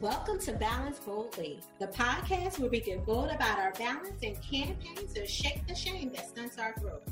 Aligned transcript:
Welcome 0.00 0.38
to 0.40 0.52
Balance 0.52 0.98
Boldly, 1.00 1.60
the 1.78 1.88
podcast 1.88 2.58
where 2.58 2.70
we 2.70 2.80
get 2.80 3.04
bold 3.04 3.30
about 3.30 3.58
our 3.58 3.72
balance 3.72 4.22
and 4.22 4.40
campaign 4.40 5.06
to 5.14 5.26
shake 5.26 5.66
the 5.66 5.74
shame 5.74 6.10
that 6.14 6.28
stunts 6.28 6.58
our 6.58 6.72
growth. 6.80 7.02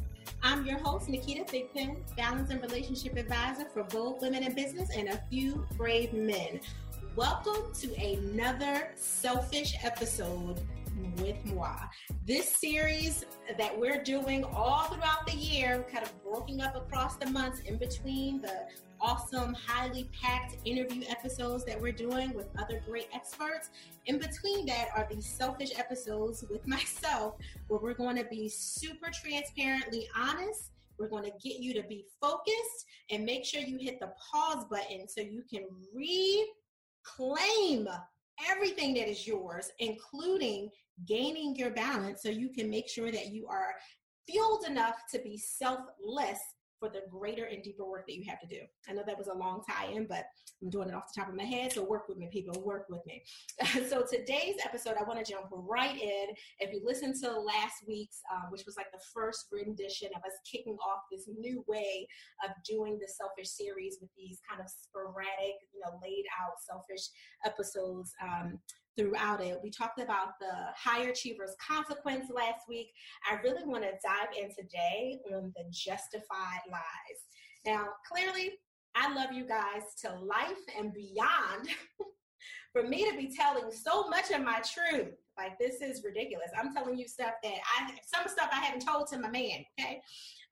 I'm 0.43 0.65
your 0.65 0.79
host, 0.79 1.09
Naketa 1.09 1.47
Thigpen, 1.47 1.99
balance 2.17 2.51
and 2.51 2.63
relationship 2.63 3.17
advisor 3.17 3.67
for 3.67 3.85
bold 3.85 4.23
women 4.23 4.45
in 4.45 4.55
business 4.55 4.89
and 4.97 5.09
a 5.09 5.21
few 5.29 5.67
brave 5.77 6.13
men. 6.13 6.61
Welcome 7.17 7.73
to 7.81 7.95
another 7.97 8.93
selfish 8.95 9.77
episode 9.83 10.61
with 11.19 11.45
moi. 11.45 11.77
This 12.27 12.49
series 12.49 13.27
that 13.59 13.79
we're 13.79 14.03
doing 14.03 14.45
all 14.45 14.85
throughout 14.85 15.27
the 15.27 15.37
year, 15.37 15.85
kind 15.93 16.05
of 16.05 16.25
broken 16.25 16.61
up 16.61 16.77
across 16.77 17.17
the 17.17 17.27
months 17.27 17.61
in 17.61 17.77
between 17.77 18.41
the 18.41 18.67
awesome, 19.01 19.55
highly 19.55 20.11
packed 20.21 20.57
interview 20.65 21.05
episodes 21.09 21.65
that 21.65 21.81
we're 21.81 21.93
doing 21.93 22.35
with 22.35 22.47
other 22.59 22.83
great 22.87 23.09
experts. 23.15 23.71
In 24.07 24.19
between 24.19 24.67
that 24.67 24.89
are 24.97 25.07
these 25.11 25.27
selfish 25.27 25.71
episodes 25.79 26.45
with 26.51 26.67
myself 26.67 27.35
where 27.69 27.81
we're 27.81 27.95
going 27.95 28.17
to 28.17 28.25
be 28.25 28.49
super 28.49 29.11
transparently 29.11 30.09
honest. 30.17 30.71
We're 30.99 31.09
going 31.09 31.25
to 31.25 31.33
get 31.43 31.61
you 31.61 31.73
to 31.75 31.83
be 31.83 32.05
focused 32.21 32.87
and 33.11 33.25
make 33.25 33.45
sure 33.45 33.63
you 33.63 33.79
hit 33.79 34.01
the 34.01 34.13
pause 34.31 34.67
button 34.71 35.09
so 35.09 35.23
you 35.23 35.43
can 35.49 35.65
reclaim 37.17 37.89
everything 38.51 38.95
that 38.95 39.09
is 39.09 39.27
yours, 39.27 39.71
including 39.79 40.69
gaining 41.07 41.57
your 41.57 41.71
balance 41.71 42.23
so 42.23 42.29
you 42.29 42.51
can 42.51 42.69
make 42.69 42.89
sure 42.89 43.11
that 43.11 43.33
you 43.33 43.47
are 43.47 43.75
fueled 44.29 44.67
enough 44.67 44.97
to 45.11 45.19
be 45.21 45.39
selfless 45.39 46.39
for 46.81 46.89
the 46.89 47.03
greater 47.11 47.45
and 47.45 47.63
deeper 47.63 47.85
work 47.85 48.07
that 48.07 48.17
you 48.17 48.25
have 48.29 48.41
to 48.41 48.47
do. 48.47 48.61
I 48.89 48.93
know 48.95 49.03
that 49.07 49.19
was 49.19 49.29
a 49.29 49.35
long 49.35 49.63
tie 49.69 49.93
in, 49.93 50.07
but 50.07 50.25
I'm 50.63 50.71
doing 50.71 50.89
it 50.89 50.95
off 50.95 51.13
the 51.13 51.21
top 51.21 51.29
of 51.29 51.37
my 51.37 51.45
head. 51.45 51.73
So 51.73 51.85
work 51.85 52.09
with 52.09 52.17
me, 52.17 52.29
people, 52.33 52.61
work 52.65 52.87
with 52.89 53.05
me. 53.07 53.23
so 53.89 54.03
today's 54.11 54.57
episode, 54.65 54.95
I 54.99 55.05
want 55.05 55.25
to 55.25 55.31
jump 55.31 55.47
right 55.51 55.95
in. 55.95 56.35
If 56.59 56.73
you 56.73 56.81
listened 56.85 57.17
to 57.23 57.39
last 57.39 57.85
week's, 57.87 58.23
um, 58.33 58.51
which 58.51 58.65
was 58.65 58.77
like 58.77 58.91
the 58.93 59.01
first 59.15 59.47
rendition 59.53 60.09
of 60.17 60.23
us 60.23 60.33
kicking 60.51 60.77
off 60.77 61.03
this 61.13 61.29
new 61.39 61.63
way 61.69 62.09
of 62.45 62.51
doing 62.69 62.99
the 62.99 63.09
selfish 63.09 63.51
series 63.51 63.99
with 64.01 64.11
these 64.17 64.41
kind 64.49 64.61
of 64.61 64.67
sporadic, 64.69 65.61
you 65.73 65.81
know, 65.85 66.01
laid 66.03 66.25
out 66.41 66.57
selfish 66.67 67.09
episodes. 67.45 68.13
Um, 68.23 68.59
throughout 69.01 69.43
it. 69.43 69.59
We 69.63 69.71
talked 69.71 70.01
about 70.01 70.39
the 70.39 70.53
higher 70.77 71.09
achievers 71.09 71.55
consequence 71.67 72.27
last 72.35 72.69
week. 72.69 72.89
I 73.31 73.41
really 73.43 73.65
want 73.65 73.85
to 73.85 73.91
dive 74.05 74.29
in 74.39 74.51
today 74.51 75.19
on 75.33 75.53
the 75.57 75.65
justified 75.71 76.61
lies. 76.71 77.21
Now, 77.65 77.87
clearly, 78.11 78.53
I 78.95 79.13
love 79.15 79.33
you 79.33 79.47
guys 79.47 79.83
to 80.03 80.11
life 80.11 80.61
and 80.79 80.93
beyond. 80.93 81.69
For 82.73 82.85
me 82.85 83.11
to 83.11 83.17
be 83.17 83.35
telling 83.35 83.73
so 83.73 84.09
much 84.09 84.31
of 84.31 84.45
my 84.45 84.61
truth, 84.61 85.15
like 85.37 85.59
this 85.59 85.81
is 85.81 86.05
ridiculous. 86.05 86.51
I'm 86.57 86.73
telling 86.73 86.97
you 86.97 87.09
stuff 87.09 87.33
that 87.43 87.55
I, 87.79 87.91
some 88.15 88.29
stuff 88.29 88.49
I 88.53 88.61
haven't 88.61 88.87
told 88.87 89.09
to 89.09 89.19
my 89.19 89.29
man, 89.29 89.65
okay? 89.79 90.01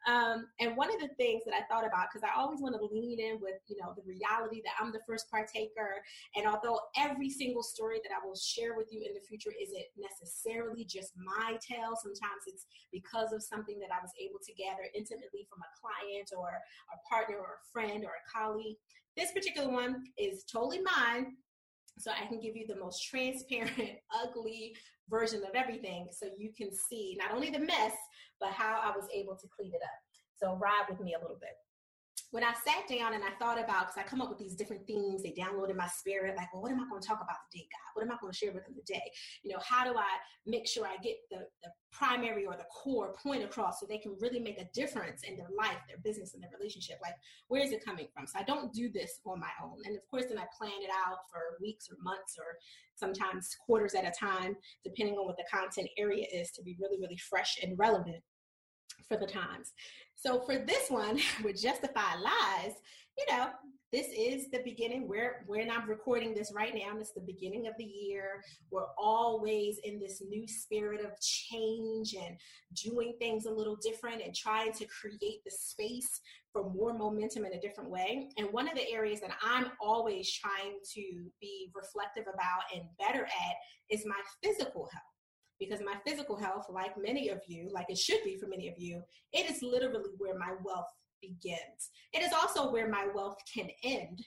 Um, 0.09 0.48
and 0.59 0.73
one 0.73 0.89
of 0.89 1.05
the 1.05 1.12
things 1.20 1.45
that 1.45 1.53
I 1.53 1.69
thought 1.69 1.84
about, 1.84 2.09
because 2.09 2.25
I 2.25 2.33
always 2.33 2.64
want 2.64 2.73
to 2.81 2.89
lean 2.89 3.20
in 3.20 3.37
with, 3.45 3.61
you 3.69 3.77
know, 3.77 3.92
the 3.92 4.09
reality 4.09 4.64
that 4.64 4.73
I'm 4.81 4.89
the 4.89 5.05
first 5.05 5.28
partaker. 5.28 6.01
And 6.33 6.48
although 6.48 6.81
every 6.97 7.28
single 7.28 7.62
story 7.62 8.01
that 8.01 8.17
I 8.17 8.25
will 8.25 8.34
share 8.34 8.73
with 8.73 8.89
you 8.89 9.05
in 9.05 9.12
the 9.12 9.20
future 9.20 9.53
isn't 9.53 9.84
necessarily 10.01 10.89
just 10.89 11.12
my 11.20 11.61
tale, 11.61 11.92
sometimes 12.01 12.48
it's 12.48 12.64
because 12.91 13.36
of 13.36 13.45
something 13.45 13.77
that 13.84 13.92
I 13.92 14.01
was 14.01 14.17
able 14.17 14.41
to 14.48 14.53
gather 14.56 14.89
intimately 14.97 15.45
from 15.45 15.61
a 15.61 15.75
client 15.77 16.33
or 16.33 16.56
a 16.56 16.97
partner 17.05 17.36
or 17.36 17.61
a 17.61 17.67
friend 17.69 18.01
or 18.01 18.17
a 18.17 18.25
colleague. 18.33 18.81
This 19.12 19.36
particular 19.36 19.69
one 19.69 20.09
is 20.17 20.45
totally 20.48 20.81
mine, 20.81 21.36
so 21.98 22.12
I 22.12 22.25
can 22.27 22.41
give 22.41 22.56
you 22.56 22.67
the 22.67 22.81
most 22.81 23.05
transparent, 23.05 24.01
ugly 24.25 24.73
version 25.11 25.42
of 25.45 25.55
everything 25.55 26.09
so 26.12 26.27
you 26.39 26.53
can 26.56 26.70
see 26.73 27.17
not 27.19 27.34
only 27.34 27.51
the 27.51 27.59
mess, 27.59 27.92
but 28.41 28.50
how 28.50 28.80
I 28.83 28.96
was 28.96 29.08
able 29.13 29.36
to 29.36 29.46
clean 29.48 29.73
it 29.74 29.83
up. 29.83 29.98
So 30.35 30.57
ride 30.57 30.86
with 30.89 31.01
me 31.01 31.14
a 31.14 31.20
little 31.20 31.39
bit. 31.40 31.57
When 32.30 32.44
I 32.44 32.52
sat 32.52 32.86
down 32.86 33.14
and 33.14 33.24
I 33.24 33.30
thought 33.39 33.58
about, 33.58 33.89
because 33.89 33.96
I 33.96 34.02
come 34.02 34.20
up 34.20 34.28
with 34.28 34.39
these 34.39 34.55
different 34.55 34.86
themes, 34.86 35.22
they 35.22 35.33
download 35.33 35.70
in 35.70 35.77
my 35.78 35.86
spirit, 35.86 36.36
like, 36.36 36.52
well, 36.52 36.61
what 36.61 36.70
am 36.70 36.78
I 36.78 36.86
going 36.86 37.00
to 37.00 37.08
talk 37.08 37.22
about 37.22 37.36
today, 37.50 37.66
God? 37.72 37.90
What 37.94 38.02
am 38.05 38.12
I 38.12 38.20
going 38.20 38.33
to 38.33 38.36
share 38.36 38.52
with 38.52 38.66
them 38.66 38.74
today? 38.77 39.00
You 39.42 39.52
know, 39.52 39.61
how 39.64 39.90
do 39.90 39.96
I 39.96 40.12
make 40.44 40.68
sure 40.68 40.86
I 40.86 40.96
get 41.02 41.16
the, 41.30 41.39
the 41.62 41.70
primary 41.90 42.44
or 42.44 42.55
the 42.55 42.66
core 42.68 43.14
point 43.22 43.42
across 43.42 43.80
so 43.80 43.86
they 43.86 43.96
can 43.96 44.14
really 44.20 44.40
make 44.40 44.61
a 44.61 44.68
difference 44.74 45.22
in 45.22 45.39
their 45.39 45.48
life, 45.56 45.78
their 45.89 45.96
business, 46.05 46.34
and 46.34 46.42
their 46.42 46.50
relationship? 46.58 46.98
Like, 47.00 47.14
where 47.48 47.62
is 47.62 47.72
it 47.72 47.83
coming 47.83 48.08
from? 48.12 48.27
So 48.27 48.39
I 48.39 48.42
don't 48.42 48.74
do 48.74 48.90
this 48.92 49.20
on 49.24 49.40
my 49.40 49.52
own. 49.64 49.78
And 49.86 49.96
of 49.96 50.02
course, 50.10 50.27
then 50.28 50.39
I 50.39 50.45
plan 50.56 50.83
it 50.83 50.90
out 51.08 51.20
for 51.33 51.40
weeks 51.62 51.89
or 51.90 51.96
months 52.02 52.36
or 52.39 52.58
sometimes 52.95 53.56
quarters 53.64 53.95
at 53.95 54.05
a 54.05 54.12
time, 54.12 54.55
depending 54.84 55.16
on 55.16 55.24
what 55.24 55.39
the 55.39 55.45
content 55.50 55.89
area 55.96 56.27
is 56.30 56.50
to 56.50 56.62
be 56.62 56.77
really, 56.78 56.98
really 57.00 57.16
fresh 57.16 57.56
and 57.62 57.78
relevant 57.78 58.22
for 59.07 59.17
the 59.17 59.27
times. 59.27 59.73
So 60.14 60.41
for 60.41 60.59
this 60.59 60.91
one 60.91 61.20
with 61.45 61.61
justified 61.61 62.20
lies, 62.20 62.75
you 63.17 63.27
know, 63.31 63.48
this 63.91 64.09
is 64.09 64.51
the 64.51 64.61
beginning. 64.64 65.09
We're 65.09 65.45
when 65.47 65.70
I'm 65.70 65.89
recording 65.89 66.35
this 66.35 66.53
right 66.55 66.75
now, 66.75 66.91
and 66.91 67.01
it's 67.01 67.13
the 67.13 67.23
beginning 67.23 67.67
of 67.67 67.73
the 67.79 67.85
year. 67.85 68.42
We're 68.70 68.89
always 68.98 69.79
in 69.83 69.98
this 69.98 70.23
new 70.29 70.47
spirit 70.47 71.01
of 71.01 71.19
change 71.20 72.14
and 72.14 72.37
doing 72.85 73.14
things 73.19 73.47
a 73.47 73.51
little 73.51 73.77
different 73.77 74.23
and 74.23 74.35
trying 74.35 74.73
to 74.73 74.87
create 74.87 75.42
the 75.45 75.51
space 75.51 76.20
for 76.53 76.69
more 76.70 76.92
momentum 76.92 77.47
in 77.47 77.55
a 77.55 77.61
different 77.61 77.89
way. 77.89 78.29
And 78.37 78.53
one 78.53 78.69
of 78.69 78.75
the 78.75 78.91
areas 78.91 79.20
that 79.20 79.37
I'm 79.42 79.70
always 79.81 80.31
trying 80.33 80.79
to 80.95 81.03
be 81.41 81.70
reflective 81.75 82.25
about 82.33 82.64
and 82.75 82.85
better 82.98 83.25
at 83.25 83.57
is 83.91 84.05
my 84.05 84.20
physical 84.42 84.89
health 84.92 85.17
because 85.58 85.80
my 85.80 85.95
physical 86.07 86.36
health, 86.36 86.67
like 86.70 86.92
many 86.96 87.29
of 87.29 87.41
you, 87.46 87.70
like 87.73 87.86
it 87.89 87.98
should 87.98 88.23
be 88.24 88.36
for 88.36 88.46
many 88.48 88.69
of 88.69 88.74
you, 88.79 89.02
it 89.33 89.51
is 89.51 89.63
literally 89.63 90.11
where 90.19 90.39
my 90.39 90.52
wealth 90.64 90.86
begins. 91.20 91.91
It 92.13 92.23
is 92.23 92.33
also 92.33 92.70
where 92.70 92.89
my 92.89 93.08
wealth 93.14 93.36
can 93.52 93.69
end 93.83 94.24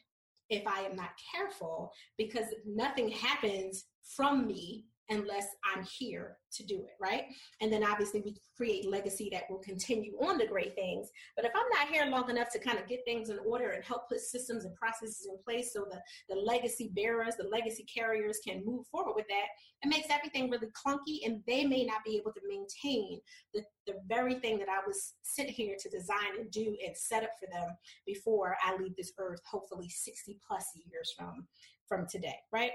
if 0.50 0.68
I 0.68 0.82
am 0.82 0.96
not 0.96 1.12
careful 1.34 1.92
because 2.18 2.48
nothing 2.66 3.10
happens 3.10 3.86
from 4.16 4.46
me 4.46 4.86
unless 5.12 5.48
I'm 5.64 5.84
here 5.84 6.38
to 6.54 6.66
do 6.66 6.76
it, 6.76 6.96
right? 7.00 7.26
And 7.60 7.72
then 7.72 7.84
obviously 7.84 8.22
we 8.22 8.36
create 8.56 8.90
legacy 8.90 9.30
that 9.32 9.44
will 9.50 9.60
continue 9.60 10.14
on 10.22 10.38
the 10.38 10.48
great 10.48 10.74
things. 10.76 11.10
But 11.36 11.46
if 11.46 11.52
I'm 11.56 11.70
not 11.78 11.94
here 11.94 12.06
long 12.06 12.30
enough 12.30 12.50
to 12.52 12.60
kind 12.60 12.80
of 12.80 12.88
get 12.88 13.02
things 13.06 13.30
in 13.30 13.38
order 13.46 13.72
and 13.72 13.84
help 13.84 14.10
put 14.10 14.22
systems 14.22 14.66
and 14.66 14.76
processes 14.76 15.28
in 15.30 15.38
place 15.44 15.74
so 15.74 15.86
the, 15.90 16.00
the 16.34 16.40
legacy 16.40 16.92
bearers, 16.96 17.36
the 17.38 17.48
legacy 17.48 17.86
carriers 17.94 18.40
can 18.46 18.66
move 18.66 18.88
forward 18.88 19.14
with 19.16 19.28
that, 19.28 19.48
it 19.84 19.90
makes 19.90 20.08
everything 20.10 20.50
really 20.50 20.68
clunky 20.68 21.26
and 21.26 21.42
they 21.46 21.66
may 21.66 21.84
not 21.84 22.04
be 22.06 22.16
able 22.16 22.32
to 22.32 22.42
maintain 22.48 23.20
the, 23.54 23.62
the 23.88 23.96
very 24.08 24.36
thing 24.36 24.58
that 24.60 24.70
I 24.70 24.80
was 24.86 25.14
sent 25.24 25.50
here 25.50 25.76
to 25.78 25.90
design 25.90 26.40
and 26.40 26.50
do 26.52 26.76
and 26.86 26.96
set 26.96 27.24
up 27.24 27.32
for 27.40 27.48
them 27.52 27.76
before 28.06 28.56
I 28.64 28.76
leave 28.78 28.96
this 28.96 29.12
earth, 29.18 29.42
hopefully 29.50 29.90
60 29.90 30.40
plus 30.48 30.66
years 30.76 31.14
from 31.18 31.48
from 31.92 32.08
today, 32.08 32.38
right? 32.54 32.72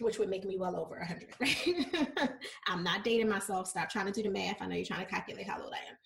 Which 0.00 0.18
would 0.18 0.28
make 0.28 0.44
me 0.44 0.58
well 0.58 0.76
over 0.76 0.98
100, 0.98 1.28
right? 1.40 2.34
I'm 2.66 2.82
not 2.82 3.04
dating 3.04 3.28
myself. 3.28 3.68
Stop 3.68 3.88
trying 3.88 4.06
to 4.06 4.12
do 4.12 4.22
the 4.22 4.30
math. 4.30 4.60
I 4.60 4.66
know 4.66 4.76
you're 4.76 4.84
trying 4.84 5.04
to 5.04 5.10
calculate 5.10 5.48
how 5.48 5.60
old 5.62 5.72
I 5.72 5.88
am. 5.88 5.96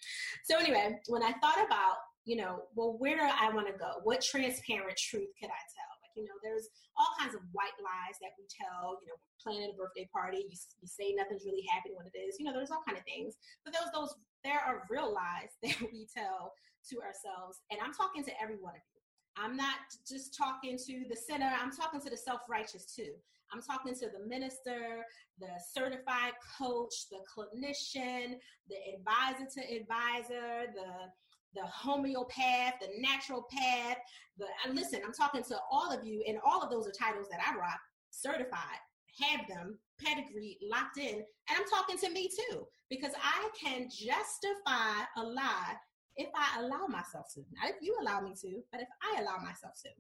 So, 0.45 0.59
anyway, 0.59 0.99
when 1.09 1.23
I 1.23 1.33
thought 1.43 1.59
about, 1.65 1.99
you 2.25 2.37
know, 2.37 2.63
well, 2.77 2.97
where 2.99 3.17
do 3.17 3.23
I 3.25 3.51
want 3.51 3.67
to 3.67 3.75
go? 3.75 3.99
What 4.05 4.23
transparent 4.23 4.97
truth 4.97 5.31
could 5.41 5.51
I 5.51 5.63
tell? 5.75 5.91
Like, 5.99 6.15
you 6.15 6.25
know, 6.25 6.39
there's 6.45 6.69
all 6.97 7.11
kinds 7.19 7.35
of 7.35 7.43
white 7.53 7.75
lies 7.83 8.21
that 8.23 8.37
we 8.39 8.47
tell, 8.47 8.99
you 9.03 9.09
know, 9.09 9.19
planning 9.43 9.73
a 9.73 9.77
birthday 9.77 10.09
party, 10.13 10.45
you, 10.47 10.57
you 10.81 10.89
say 10.89 11.17
nothing's 11.17 11.45
really 11.49 11.65
happening 11.73 11.97
when 11.97 12.07
it 12.07 12.17
is, 12.17 12.37
you 12.39 12.45
know, 12.45 12.53
there's 12.53 12.71
all 12.71 12.85
kind 12.87 12.99
of 12.99 13.05
things. 13.05 13.35
But 13.65 13.73
those, 13.73 13.89
those, 13.91 14.13
there 14.45 14.61
are 14.61 14.87
real 14.91 15.11
lies 15.11 15.57
that 15.65 15.81
we 15.91 16.07
tell 16.13 16.53
to 16.93 16.95
ourselves. 17.01 17.65
And 17.73 17.81
I'm 17.83 17.97
talking 17.97 18.23
to 18.25 18.33
every 18.37 18.61
one 18.61 18.77
of 18.77 18.85
you. 18.93 19.01
I'm 19.39 19.57
not 19.57 19.81
just 20.07 20.37
talking 20.37 20.77
to 20.77 21.05
the 21.09 21.17
sinner, 21.17 21.49
I'm 21.49 21.73
talking 21.73 22.01
to 22.01 22.11
the 22.11 22.17
self 22.17 22.41
righteous 22.49 22.93
too. 22.93 23.17
I'm 23.53 23.63
talking 23.63 23.95
to 23.95 24.09
the 24.09 24.27
minister, 24.27 25.05
the 25.39 25.49
certified 25.73 26.33
coach, 26.59 27.09
the 27.11 27.19
clinician, 27.27 28.37
the 28.69 28.77
advisor 28.95 29.47
to 29.55 29.77
advisor, 29.77 30.73
the 30.75 31.11
the 31.55 31.67
homeopath, 31.67 32.75
the 32.81 32.87
naturopath, 33.05 33.97
the 34.39 34.47
and 34.65 34.75
listen, 34.77 35.01
I'm 35.05 35.13
talking 35.13 35.43
to 35.45 35.59
all 35.71 35.93
of 35.93 36.05
you, 36.07 36.23
and 36.29 36.39
all 36.45 36.63
of 36.63 36.71
those 36.71 36.87
are 36.87 36.93
titles 36.93 37.27
that 37.31 37.41
I 37.45 37.57
rock, 37.57 37.81
certified, 38.11 38.79
have 39.21 39.49
them, 39.49 39.79
pedigree, 40.01 40.59
locked 40.63 40.99
in, 40.99 41.17
and 41.17 41.25
I'm 41.57 41.69
talking 41.69 41.99
to 41.99 42.11
me 42.11 42.29
too, 42.29 42.67
because 42.89 43.13
I 43.21 43.49
can 43.61 43.89
justify 43.91 45.03
a 45.17 45.23
lie 45.23 45.75
if 46.17 46.29
I 46.35 46.61
allow 46.61 46.87
myself 46.87 47.27
to. 47.35 47.41
Not 47.53 47.71
if 47.71 47.77
you 47.81 47.97
allow 48.01 48.21
me 48.21 48.35
to, 48.43 48.63
but 48.71 48.81
if 48.81 48.89
I 49.03 49.21
allow 49.21 49.39
myself 49.39 49.75
to. 49.85 49.91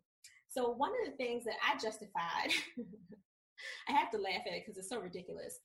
So 0.48 0.70
one 0.70 0.90
of 0.90 1.10
the 1.10 1.16
things 1.16 1.44
that 1.44 1.54
I 1.66 1.78
justified 1.78 2.50
I 3.88 3.92
have 3.92 4.10
to 4.10 4.18
laugh 4.18 4.42
at 4.46 4.52
it 4.52 4.64
because 4.64 4.78
it's 4.78 4.88
so 4.88 5.00
ridiculous. 5.00 5.58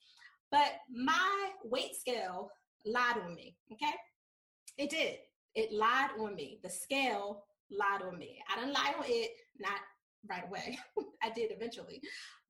But 0.51 0.73
my 0.93 1.49
weight 1.63 1.95
scale 1.95 2.51
lied 2.85 3.17
on 3.23 3.35
me. 3.35 3.55
Okay, 3.71 3.93
it 4.77 4.89
did. 4.89 5.17
It 5.55 5.71
lied 5.71 6.11
on 6.19 6.35
me. 6.35 6.59
The 6.63 6.69
scale 6.69 7.43
lied 7.71 8.01
on 8.01 8.17
me. 8.17 8.39
I 8.51 8.59
didn't 8.59 8.73
lie 8.73 8.93
on 8.97 9.05
it. 9.07 9.31
Not 9.59 9.79
right 10.29 10.45
away. 10.47 10.77
I 11.23 11.29
did 11.29 11.51
eventually, 11.51 12.01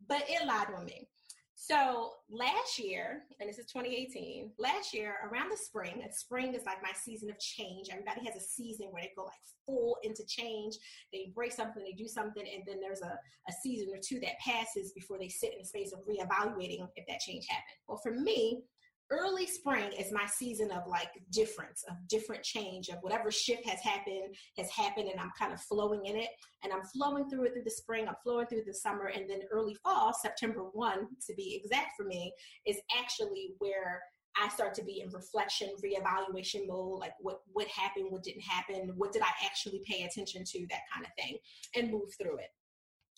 but 0.07 0.24
it 0.27 0.45
lied 0.45 0.68
on 0.75 0.86
me. 0.86 1.07
So 1.57 2.11
last 2.29 2.77
year, 2.77 3.23
and 3.39 3.49
this 3.49 3.57
is 3.57 3.65
2018, 3.67 4.51
last 4.59 4.93
year 4.93 5.15
around 5.23 5.49
the 5.49 5.57
spring, 5.57 6.01
and 6.03 6.13
spring 6.13 6.53
is 6.53 6.65
like 6.65 6.83
my 6.83 6.91
season 6.93 7.29
of 7.29 7.39
change. 7.39 7.87
Everybody 7.89 8.25
has 8.25 8.35
a 8.35 8.45
season 8.45 8.87
where 8.91 9.01
they 9.01 9.11
go 9.15 9.23
like 9.23 9.33
full 9.65 9.97
into 10.03 10.25
change. 10.27 10.75
They 11.13 11.31
break 11.33 11.53
something, 11.53 11.81
they 11.81 11.93
do 11.93 12.09
something, 12.09 12.43
and 12.43 12.63
then 12.67 12.81
there's 12.81 13.01
a, 13.01 13.17
a 13.49 13.53
season 13.63 13.87
or 13.93 13.99
two 14.05 14.19
that 14.19 14.37
passes 14.45 14.91
before 14.91 15.17
they 15.17 15.29
sit 15.29 15.53
in 15.53 15.61
a 15.61 15.65
space 15.65 15.93
of 15.93 15.99
reevaluating 16.05 16.87
if 16.97 17.07
that 17.07 17.21
change 17.21 17.45
happened. 17.49 17.77
Well, 17.87 18.01
for 18.03 18.11
me, 18.11 18.63
early 19.11 19.45
spring 19.45 19.91
is 19.99 20.11
my 20.11 20.25
season 20.25 20.71
of 20.71 20.87
like 20.87 21.09
difference 21.31 21.83
of 21.89 21.95
different 22.07 22.43
change 22.43 22.89
of 22.89 22.97
whatever 23.01 23.31
shift 23.31 23.67
has 23.67 23.79
happened 23.81 24.35
has 24.57 24.69
happened 24.71 25.07
and 25.09 25.19
i'm 25.19 25.31
kind 25.37 25.53
of 25.53 25.61
flowing 25.61 26.05
in 26.05 26.15
it 26.15 26.29
and 26.63 26.73
i'm 26.73 26.83
flowing 26.83 27.29
through 27.29 27.43
it 27.43 27.53
through 27.53 27.63
the 27.63 27.69
spring 27.69 28.07
i'm 28.07 28.15
flowing 28.23 28.47
through 28.47 28.63
the 28.65 28.73
summer 28.73 29.11
and 29.15 29.29
then 29.29 29.41
early 29.51 29.75
fall 29.83 30.13
september 30.13 30.61
1 30.73 31.07
to 31.25 31.33
be 31.35 31.61
exact 31.63 31.91
for 31.95 32.05
me 32.05 32.33
is 32.65 32.77
actually 32.97 33.51
where 33.59 34.01
I 34.37 34.49
start 34.49 34.73
to 34.73 34.83
be 34.83 34.99
in 34.99 35.09
reflection, 35.11 35.69
reevaluation 35.83 36.67
mode, 36.67 36.99
like 36.99 37.13
what 37.21 37.39
what 37.53 37.67
happened, 37.67 38.07
what 38.09 38.23
didn't 38.23 38.41
happen, 38.41 38.91
what 38.97 39.13
did 39.13 39.21
I 39.21 39.29
actually 39.45 39.81
pay 39.87 40.03
attention 40.03 40.43
to, 40.43 40.67
that 40.69 40.81
kind 40.93 41.05
of 41.05 41.11
thing, 41.17 41.37
and 41.73 41.89
move 41.89 42.09
through 42.21 42.39
it. 42.39 42.49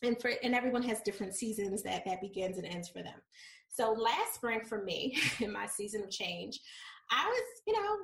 And 0.04 0.20
for 0.22 0.32
and 0.44 0.54
everyone 0.54 0.84
has 0.84 1.02
different 1.02 1.34
seasons 1.34 1.82
that 1.84 2.06
that 2.06 2.22
begins 2.22 2.58
and 2.58 2.68
ends 2.68 2.90
for 2.90 3.02
them. 3.02 3.20
So 3.78 3.92
last 3.92 4.34
spring 4.34 4.62
for 4.62 4.84
me, 4.84 5.16
in 5.40 5.54
my 5.54 5.68
season 5.68 6.04
of 6.04 6.10
change, 6.10 6.60
I 7.12 7.28
was, 7.28 7.62
you 7.68 7.74
know, 7.74 7.96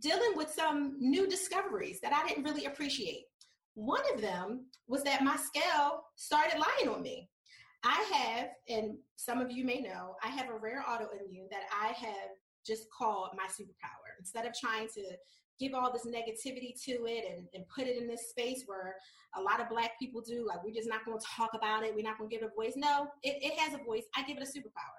dealing 0.00 0.36
with 0.36 0.50
some 0.50 0.96
new 0.98 1.28
discoveries 1.28 2.00
that 2.00 2.14
I 2.14 2.26
didn't 2.26 2.44
really 2.44 2.64
appreciate. 2.64 3.24
One 3.74 4.02
of 4.14 4.22
them 4.22 4.64
was 4.86 5.04
that 5.04 5.22
my 5.22 5.36
scale 5.36 6.02
started 6.16 6.58
lying 6.58 6.94
on 6.94 7.02
me. 7.02 7.28
I 7.84 8.04
have, 8.12 8.48
and 8.68 8.96
some 9.16 9.40
of 9.40 9.52
you 9.52 9.64
may 9.64 9.80
know, 9.80 10.16
I 10.24 10.28
have 10.28 10.48
a 10.48 10.58
rare 10.58 10.82
autoimmune 10.88 11.50
that 11.50 11.64
I 11.78 11.88
have 11.88 12.30
just 12.66 12.86
called 12.90 13.28
my 13.36 13.44
superpower. 13.44 14.08
Instead 14.18 14.46
of 14.46 14.54
trying 14.58 14.88
to 14.94 15.02
give 15.60 15.74
all 15.74 15.92
this 15.92 16.06
negativity 16.06 16.72
to 16.84 17.04
it 17.06 17.24
and, 17.30 17.46
and 17.52 17.64
put 17.68 17.86
it 17.86 18.00
in 18.00 18.08
this 18.08 18.30
space 18.30 18.62
where 18.66 18.96
a 19.36 19.40
lot 19.40 19.60
of 19.60 19.68
black 19.68 19.92
people 19.98 20.22
do, 20.22 20.46
like 20.46 20.64
we're 20.64 20.74
just 20.74 20.88
not 20.88 21.04
going 21.04 21.18
to 21.18 21.26
talk 21.36 21.50
about 21.54 21.84
it, 21.84 21.94
we're 21.94 22.02
not 22.02 22.16
going 22.16 22.30
to 22.30 22.34
give 22.34 22.42
it 22.42 22.50
a 22.50 22.56
voice. 22.56 22.72
No, 22.76 23.08
it, 23.22 23.36
it 23.42 23.58
has 23.58 23.74
a 23.74 23.84
voice. 23.84 24.04
I 24.16 24.22
give 24.24 24.38
it 24.38 24.42
a 24.42 24.46
superpower. 24.46 24.97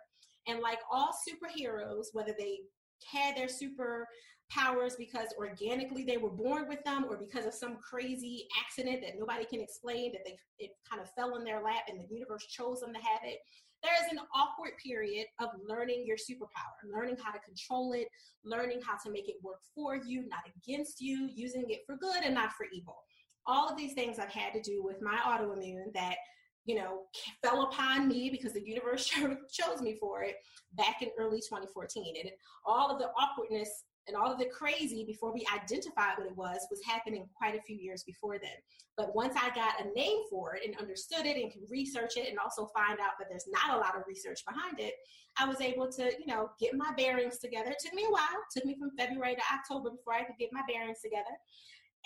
And 0.50 0.62
like 0.62 0.80
all 0.92 1.12
superheroes, 1.28 2.08
whether 2.14 2.34
they 2.38 2.60
had 3.06 3.36
their 3.36 3.48
superpowers 3.48 4.94
because 4.98 5.28
organically 5.38 6.04
they 6.04 6.18
were 6.18 6.30
born 6.30 6.68
with 6.68 6.84
them 6.84 7.06
or 7.10 7.18
because 7.18 7.46
of 7.46 7.54
some 7.54 7.78
crazy 7.78 8.48
accident 8.60 9.02
that 9.02 9.20
nobody 9.20 9.46
can 9.46 9.62
explain 9.62 10.12
that 10.12 10.22
they 10.26 10.38
it 10.58 10.72
kind 10.90 11.02
of 11.02 11.10
fell 11.12 11.36
in 11.38 11.44
their 11.44 11.64
lap 11.64 11.84
and 11.88 12.00
the 12.00 12.14
universe 12.14 12.46
chose 12.48 12.82
them 12.82 12.94
to 12.94 13.00
have 13.00 13.22
it 13.24 13.38
there 13.82 13.94
is 13.94 14.12
an 14.12 14.20
awkward 14.36 14.72
period 14.84 15.26
of 15.40 15.50
learning 15.66 16.04
your 16.06 16.18
superpower 16.18 16.94
learning 16.94 17.16
how 17.24 17.32
to 17.32 17.40
control 17.40 17.94
it 17.94 18.08
learning 18.44 18.82
how 18.86 18.98
to 19.04 19.12
make 19.12 19.30
it 19.30 19.36
work 19.42 19.62
for 19.74 19.96
you 19.96 20.28
not 20.28 20.42
against 20.58 21.00
you 21.00 21.30
using 21.34 21.66
it 21.70 21.80
for 21.86 21.96
good 21.98 22.24
and 22.24 22.36
not 22.36 22.52
for 22.54 22.66
evil. 22.74 22.98
All 23.46 23.70
of 23.70 23.78
these 23.78 23.94
things 23.94 24.20
i've 24.20 24.30
had 24.30 24.54
to 24.54 24.62
do 24.62 24.84
with 24.84 25.02
my 25.02 25.18
autoimmune 25.26 25.94
that 25.94 26.18
you 26.66 26.76
know, 26.76 27.02
fell 27.44 27.64
upon 27.64 28.08
me 28.08 28.30
because 28.30 28.54
the 28.54 28.66
universe 28.66 29.06
chose 29.52 29.82
me 29.82 29.98
for 30.00 30.24
it 30.24 30.36
back 30.74 31.02
in 31.02 31.10
early 31.18 31.40
2014. 31.40 32.16
And 32.22 32.32
all 32.66 32.92
of 32.92 33.00
the 33.00 33.10
awkwardness 33.20 33.86
and 34.08 34.18
all 34.18 34.32
of 34.32 34.40
the 34.40 34.46
crazy 34.46 35.06
before 35.06 35.32
we 35.32 35.46
identified 35.54 36.18
what 36.18 36.28
it 36.28 36.36
was 36.36 36.60
was 36.72 36.82
happening 36.84 37.28
quite 37.36 37.56
a 37.56 37.62
few 37.62 37.76
years 37.76 38.04
before 38.04 38.40
then. 38.40 38.58
But 38.98 39.16
once 39.16 39.36
I 39.38 39.54
got 39.56 39.80
a 39.80 39.94
name 39.96 40.24
for 40.30 40.56
it 40.56 40.64
and 40.66 40.76
understood 40.78 41.26
it 41.26 41.38
and 41.42 41.52
can 41.52 41.62
research 41.70 42.18
it 42.18 42.28
and 42.28 42.40
also 42.40 42.70
find 42.76 43.00
out 43.00 43.14
that 43.20 43.28
there's 43.30 43.48
not 43.48 43.78
a 43.78 43.80
lot 43.80 43.96
of 43.96 44.04
research 44.08 44.44
behind 44.46 44.80
it, 44.80 44.94
I 45.38 45.46
was 45.46 45.62
able 45.62 45.92
to, 45.92 46.12
you 46.20 46.26
know, 46.26 46.50
get 46.60 46.76
my 46.76 46.92
bearings 46.98 47.38
together. 47.38 47.70
It 47.70 47.78
took 47.80 47.94
me 47.94 48.06
a 48.08 48.12
while. 48.12 48.24
It 48.24 48.60
took 48.60 48.66
me 48.66 48.76
from 48.80 48.92
February 48.98 49.36
to 49.36 49.42
October 49.54 49.92
before 49.92 50.14
I 50.14 50.24
could 50.24 50.38
get 50.40 50.50
my 50.52 50.62
bearings 50.68 51.00
together 51.04 51.38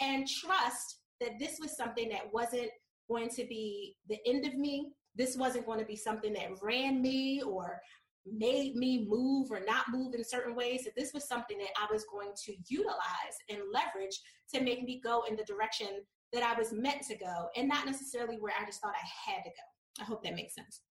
and 0.02 0.28
trust 0.28 0.98
that 1.22 1.40
this 1.40 1.58
was 1.60 1.76
something 1.76 2.10
that 2.10 2.32
wasn't 2.34 2.70
going 3.14 3.30
to 3.30 3.46
be 3.46 3.96
the 4.10 4.18
end 4.26 4.46
of 4.46 4.56
me. 4.56 4.92
This 5.16 5.38
wasn't 5.38 5.68
going 5.68 5.80
to 5.80 5.86
be 5.86 5.96
something 5.96 6.34
that 6.34 6.50
ran 6.62 7.02
me 7.02 7.42
or 7.44 7.80
made 8.26 8.76
me 8.76 9.06
move 9.08 9.52
or 9.52 9.62
not 9.66 9.86
move 9.92 10.16
in 10.16 10.24
certain 10.24 10.56
ways. 10.56 10.84
That 10.84 10.96
this 10.96 11.14
was 11.14 11.28
something 11.28 11.58
that 11.60 11.70
I 11.80 11.92
was 11.92 12.06
going 12.12 12.32
to 12.46 12.56
utilize 12.68 13.36
and 13.50 13.60
leverage 13.72 14.20
to 14.54 14.62
make 14.62 14.84
me 14.84 15.00
go 15.04 15.24
in 15.30 15.36
the 15.36 15.44
direction 15.44 15.88
that 16.32 16.44
I 16.44 16.58
was 16.58 16.74
meant 16.74 17.04
to 17.10 17.16
go 17.16 17.50
and 17.56 17.68
not 17.68 17.86
necessarily 17.86 18.38
where 18.38 18.54
I 18.60 18.66
just 18.66 18.82
thought 18.82 18.96
I 18.96 19.32
had 19.32 19.44
to 19.44 19.50
go. 19.50 20.02
I 20.02 20.06
hope 20.06 20.24
that 20.24 20.36
makes 20.36 20.56
sense. 20.56 20.82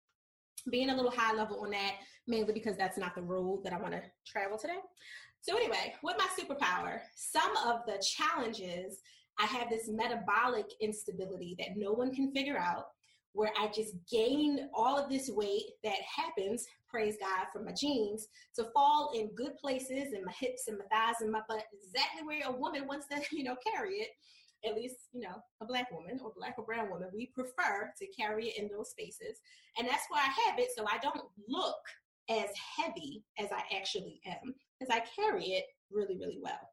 Being 0.70 0.90
a 0.90 0.96
little 0.96 1.10
high 1.10 1.34
level 1.34 1.60
on 1.64 1.70
that, 1.70 1.94
mainly 2.28 2.52
because 2.52 2.76
that's 2.76 2.98
not 2.98 3.16
the 3.16 3.22
road 3.22 3.62
that 3.64 3.72
I 3.72 3.80
want 3.80 3.94
to 3.94 4.02
travel 4.24 4.56
today. 4.56 4.78
So, 5.40 5.56
anyway, 5.56 5.94
with 6.04 6.14
my 6.16 6.28
superpower, 6.38 7.00
some 7.16 7.56
of 7.66 7.80
the 7.84 8.00
challenges 8.00 9.00
I 9.42 9.46
have 9.46 9.68
this 9.68 9.88
metabolic 9.88 10.66
instability 10.80 11.56
that 11.58 11.76
no 11.76 11.92
one 11.92 12.14
can 12.14 12.32
figure 12.32 12.58
out, 12.58 12.86
where 13.32 13.50
I 13.58 13.68
just 13.68 13.94
gain 14.10 14.68
all 14.72 14.98
of 14.98 15.10
this 15.10 15.30
weight 15.30 15.64
that 15.82 15.96
happens, 16.16 16.64
praise 16.88 17.16
God, 17.20 17.46
from 17.52 17.64
my 17.64 17.72
genes 17.72 18.28
to 18.56 18.66
fall 18.74 19.12
in 19.14 19.34
good 19.34 19.56
places 19.56 20.12
and 20.12 20.24
my 20.24 20.32
hips 20.38 20.68
and 20.68 20.78
my 20.78 20.84
thighs 20.92 21.22
and 21.22 21.32
my 21.32 21.40
butt, 21.48 21.64
exactly 21.72 22.22
where 22.24 22.46
a 22.46 22.52
woman 22.52 22.86
wants 22.86 23.06
to, 23.08 23.20
you 23.36 23.42
know, 23.42 23.56
carry 23.74 23.94
it. 23.94 24.10
At 24.64 24.76
least, 24.76 25.08
you 25.12 25.22
know, 25.22 25.42
a 25.60 25.66
black 25.66 25.90
woman 25.90 26.20
or 26.22 26.32
black 26.36 26.54
or 26.56 26.64
brown 26.64 26.88
woman, 26.88 27.08
we 27.12 27.32
prefer 27.34 27.92
to 27.98 28.06
carry 28.16 28.48
it 28.48 28.58
in 28.62 28.68
those 28.68 28.90
spaces. 28.90 29.40
And 29.76 29.88
that's 29.88 30.06
why 30.08 30.20
I 30.20 30.48
have 30.50 30.58
it 30.60 30.68
so 30.76 30.84
I 30.84 30.98
don't 30.98 31.20
look 31.48 31.82
as 32.30 32.48
heavy 32.76 33.24
as 33.40 33.48
I 33.50 33.62
actually 33.76 34.20
am, 34.24 34.54
because 34.78 34.94
I 34.94 35.02
carry 35.20 35.46
it 35.46 35.64
really, 35.90 36.16
really 36.16 36.38
well. 36.40 36.71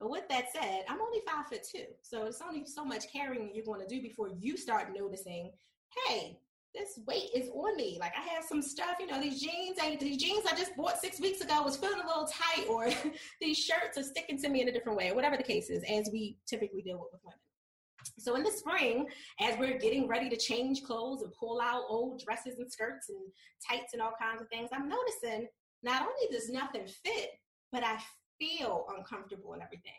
But 0.00 0.10
with 0.10 0.28
that 0.28 0.46
said, 0.52 0.84
I'm 0.88 1.00
only 1.00 1.20
five 1.26 1.46
foot 1.46 1.62
two. 1.62 1.86
So 2.02 2.24
it's 2.26 2.42
only 2.46 2.66
so 2.66 2.84
much 2.84 3.10
carrying 3.10 3.50
you're 3.54 3.64
going 3.64 3.80
to 3.80 3.86
do 3.86 4.02
before 4.02 4.28
you 4.38 4.56
start 4.56 4.88
noticing, 4.94 5.52
hey, 6.06 6.38
this 6.74 6.98
weight 7.06 7.30
is 7.34 7.48
on 7.54 7.76
me. 7.76 7.96
Like 7.98 8.12
I 8.16 8.20
have 8.34 8.44
some 8.44 8.60
stuff, 8.60 8.96
you 9.00 9.06
know, 9.06 9.20
these 9.20 9.40
jeans, 9.40 9.78
I, 9.80 9.96
these 9.98 10.18
jeans 10.18 10.44
I 10.46 10.54
just 10.54 10.76
bought 10.76 11.00
six 11.00 11.18
weeks 11.20 11.40
ago 11.40 11.62
was 11.62 11.76
feeling 11.76 12.00
a 12.00 12.06
little 12.06 12.28
tight, 12.28 12.66
or 12.68 12.88
these 13.40 13.56
shirts 13.56 13.96
are 13.96 14.02
sticking 14.02 14.38
to 14.42 14.48
me 14.48 14.60
in 14.60 14.68
a 14.68 14.72
different 14.72 14.98
way, 14.98 15.10
or 15.10 15.14
whatever 15.14 15.36
the 15.36 15.42
case 15.42 15.70
is, 15.70 15.82
as 15.84 16.10
we 16.12 16.36
typically 16.46 16.82
deal 16.82 16.98
with 16.98 17.08
with 17.12 17.22
women. 17.24 17.38
So 18.18 18.36
in 18.36 18.42
the 18.42 18.50
spring, 18.50 19.06
as 19.40 19.58
we're 19.58 19.78
getting 19.78 20.06
ready 20.06 20.28
to 20.28 20.36
change 20.36 20.82
clothes 20.82 21.22
and 21.22 21.32
pull 21.32 21.60
out 21.60 21.84
old 21.88 22.22
dresses 22.24 22.58
and 22.58 22.70
skirts 22.70 23.08
and 23.08 23.18
tights 23.68 23.94
and 23.94 24.02
all 24.02 24.12
kinds 24.20 24.42
of 24.42 24.48
things, 24.48 24.68
I'm 24.72 24.88
noticing 24.88 25.48
not 25.82 26.02
only 26.02 26.32
does 26.32 26.48
nothing 26.50 26.86
fit, 26.86 27.30
but 27.72 27.82
I 27.82 27.98
feel 28.38 28.86
uncomfortable 28.96 29.52
and 29.52 29.62
everything. 29.62 29.92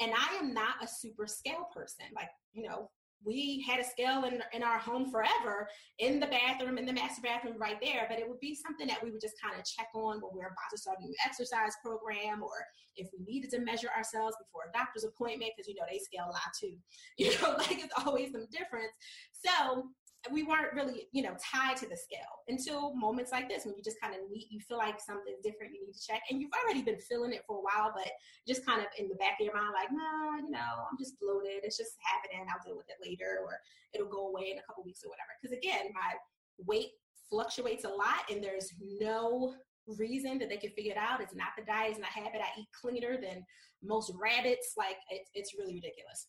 And 0.00 0.12
I 0.12 0.36
am 0.36 0.52
not 0.52 0.82
a 0.82 0.88
super 0.88 1.26
scale 1.26 1.68
person. 1.74 2.06
Like, 2.14 2.28
you 2.52 2.68
know, 2.68 2.90
we 3.24 3.64
had 3.66 3.80
a 3.80 3.84
scale 3.84 4.24
in, 4.24 4.40
in 4.52 4.62
our 4.62 4.78
home 4.78 5.10
forever 5.10 5.68
in 5.98 6.20
the 6.20 6.26
bathroom, 6.26 6.78
in 6.78 6.86
the 6.86 6.92
master 6.92 7.22
bathroom 7.22 7.56
right 7.58 7.78
there, 7.80 8.06
but 8.08 8.18
it 8.18 8.28
would 8.28 8.40
be 8.40 8.54
something 8.54 8.86
that 8.86 9.02
we 9.02 9.10
would 9.10 9.20
just 9.20 9.40
kind 9.42 9.58
of 9.58 9.64
check 9.64 9.88
on 9.94 10.20
when 10.20 10.30
we 10.34 10.42
are 10.42 10.48
about 10.48 10.70
to 10.70 10.78
start 10.78 10.98
a 11.00 11.04
new 11.04 11.14
exercise 11.24 11.72
program 11.82 12.42
or 12.42 12.52
if 12.96 13.08
we 13.12 13.24
needed 13.24 13.50
to 13.50 13.60
measure 13.60 13.88
ourselves 13.96 14.36
before 14.38 14.62
a 14.68 14.78
doctor's 14.78 15.04
appointment, 15.04 15.52
because 15.56 15.68
you 15.68 15.74
know 15.74 15.86
they 15.90 15.98
scale 15.98 16.26
a 16.26 16.32
lot 16.32 16.52
too. 16.58 16.76
You 17.18 17.32
know, 17.40 17.56
like 17.56 17.82
it's 17.82 17.94
always 18.04 18.32
some 18.32 18.46
difference. 18.52 18.92
So 19.32 19.88
we 20.32 20.42
weren't 20.42 20.72
really, 20.74 21.08
you 21.12 21.22
know, 21.22 21.36
tied 21.38 21.76
to 21.76 21.88
the 21.88 21.96
scale 21.96 22.42
until 22.48 22.94
moments 22.94 23.32
like 23.32 23.48
this 23.48 23.64
when 23.64 23.74
you 23.76 23.82
just 23.82 24.00
kind 24.00 24.14
of 24.14 24.28
meet, 24.30 24.46
you 24.50 24.60
feel 24.60 24.78
like 24.78 25.00
something's 25.00 25.42
different, 25.42 25.74
you 25.74 25.86
need 25.86 25.92
to 25.92 26.06
check. 26.06 26.22
And 26.30 26.40
you've 26.40 26.50
already 26.62 26.82
been 26.82 26.98
feeling 26.98 27.32
it 27.32 27.44
for 27.46 27.58
a 27.58 27.62
while, 27.62 27.92
but 27.94 28.10
just 28.46 28.66
kind 28.66 28.80
of 28.80 28.86
in 28.98 29.08
the 29.08 29.14
back 29.16 29.38
of 29.40 29.44
your 29.44 29.54
mind, 29.54 29.74
like, 29.74 29.92
no, 29.92 30.42
you 30.42 30.50
know, 30.50 30.86
I'm 30.90 30.98
just 30.98 31.18
bloated. 31.20 31.62
It's 31.62 31.76
just 31.76 31.94
happening. 32.02 32.46
I'll 32.50 32.62
deal 32.64 32.76
with 32.76 32.90
it 32.90 32.98
later, 33.02 33.38
or 33.42 33.58
it'll 33.94 34.10
go 34.10 34.28
away 34.28 34.50
in 34.52 34.58
a 34.58 34.66
couple 34.66 34.84
weeks 34.84 35.02
or 35.04 35.10
whatever. 35.10 35.30
Because 35.40 35.56
again, 35.56 35.92
my 35.94 36.18
weight 36.58 36.90
fluctuates 37.30 37.84
a 37.84 37.88
lot, 37.88 38.26
and 38.30 38.42
there's 38.42 38.72
no 39.00 39.54
reason 39.98 40.38
that 40.38 40.48
they 40.48 40.56
can 40.56 40.70
figure 40.70 40.92
it 40.92 40.98
out. 40.98 41.20
It's 41.20 41.34
not 41.34 41.54
the 41.56 41.64
diet, 41.64 41.92
it's 41.92 42.00
not 42.00 42.10
habit. 42.10 42.42
I 42.42 42.60
eat 42.60 42.68
cleaner 42.74 43.20
than 43.20 43.46
most 43.82 44.10
rabbits. 44.18 44.74
Like, 44.76 44.98
it, 45.10 45.22
it's 45.34 45.54
really 45.58 45.74
ridiculous 45.74 46.26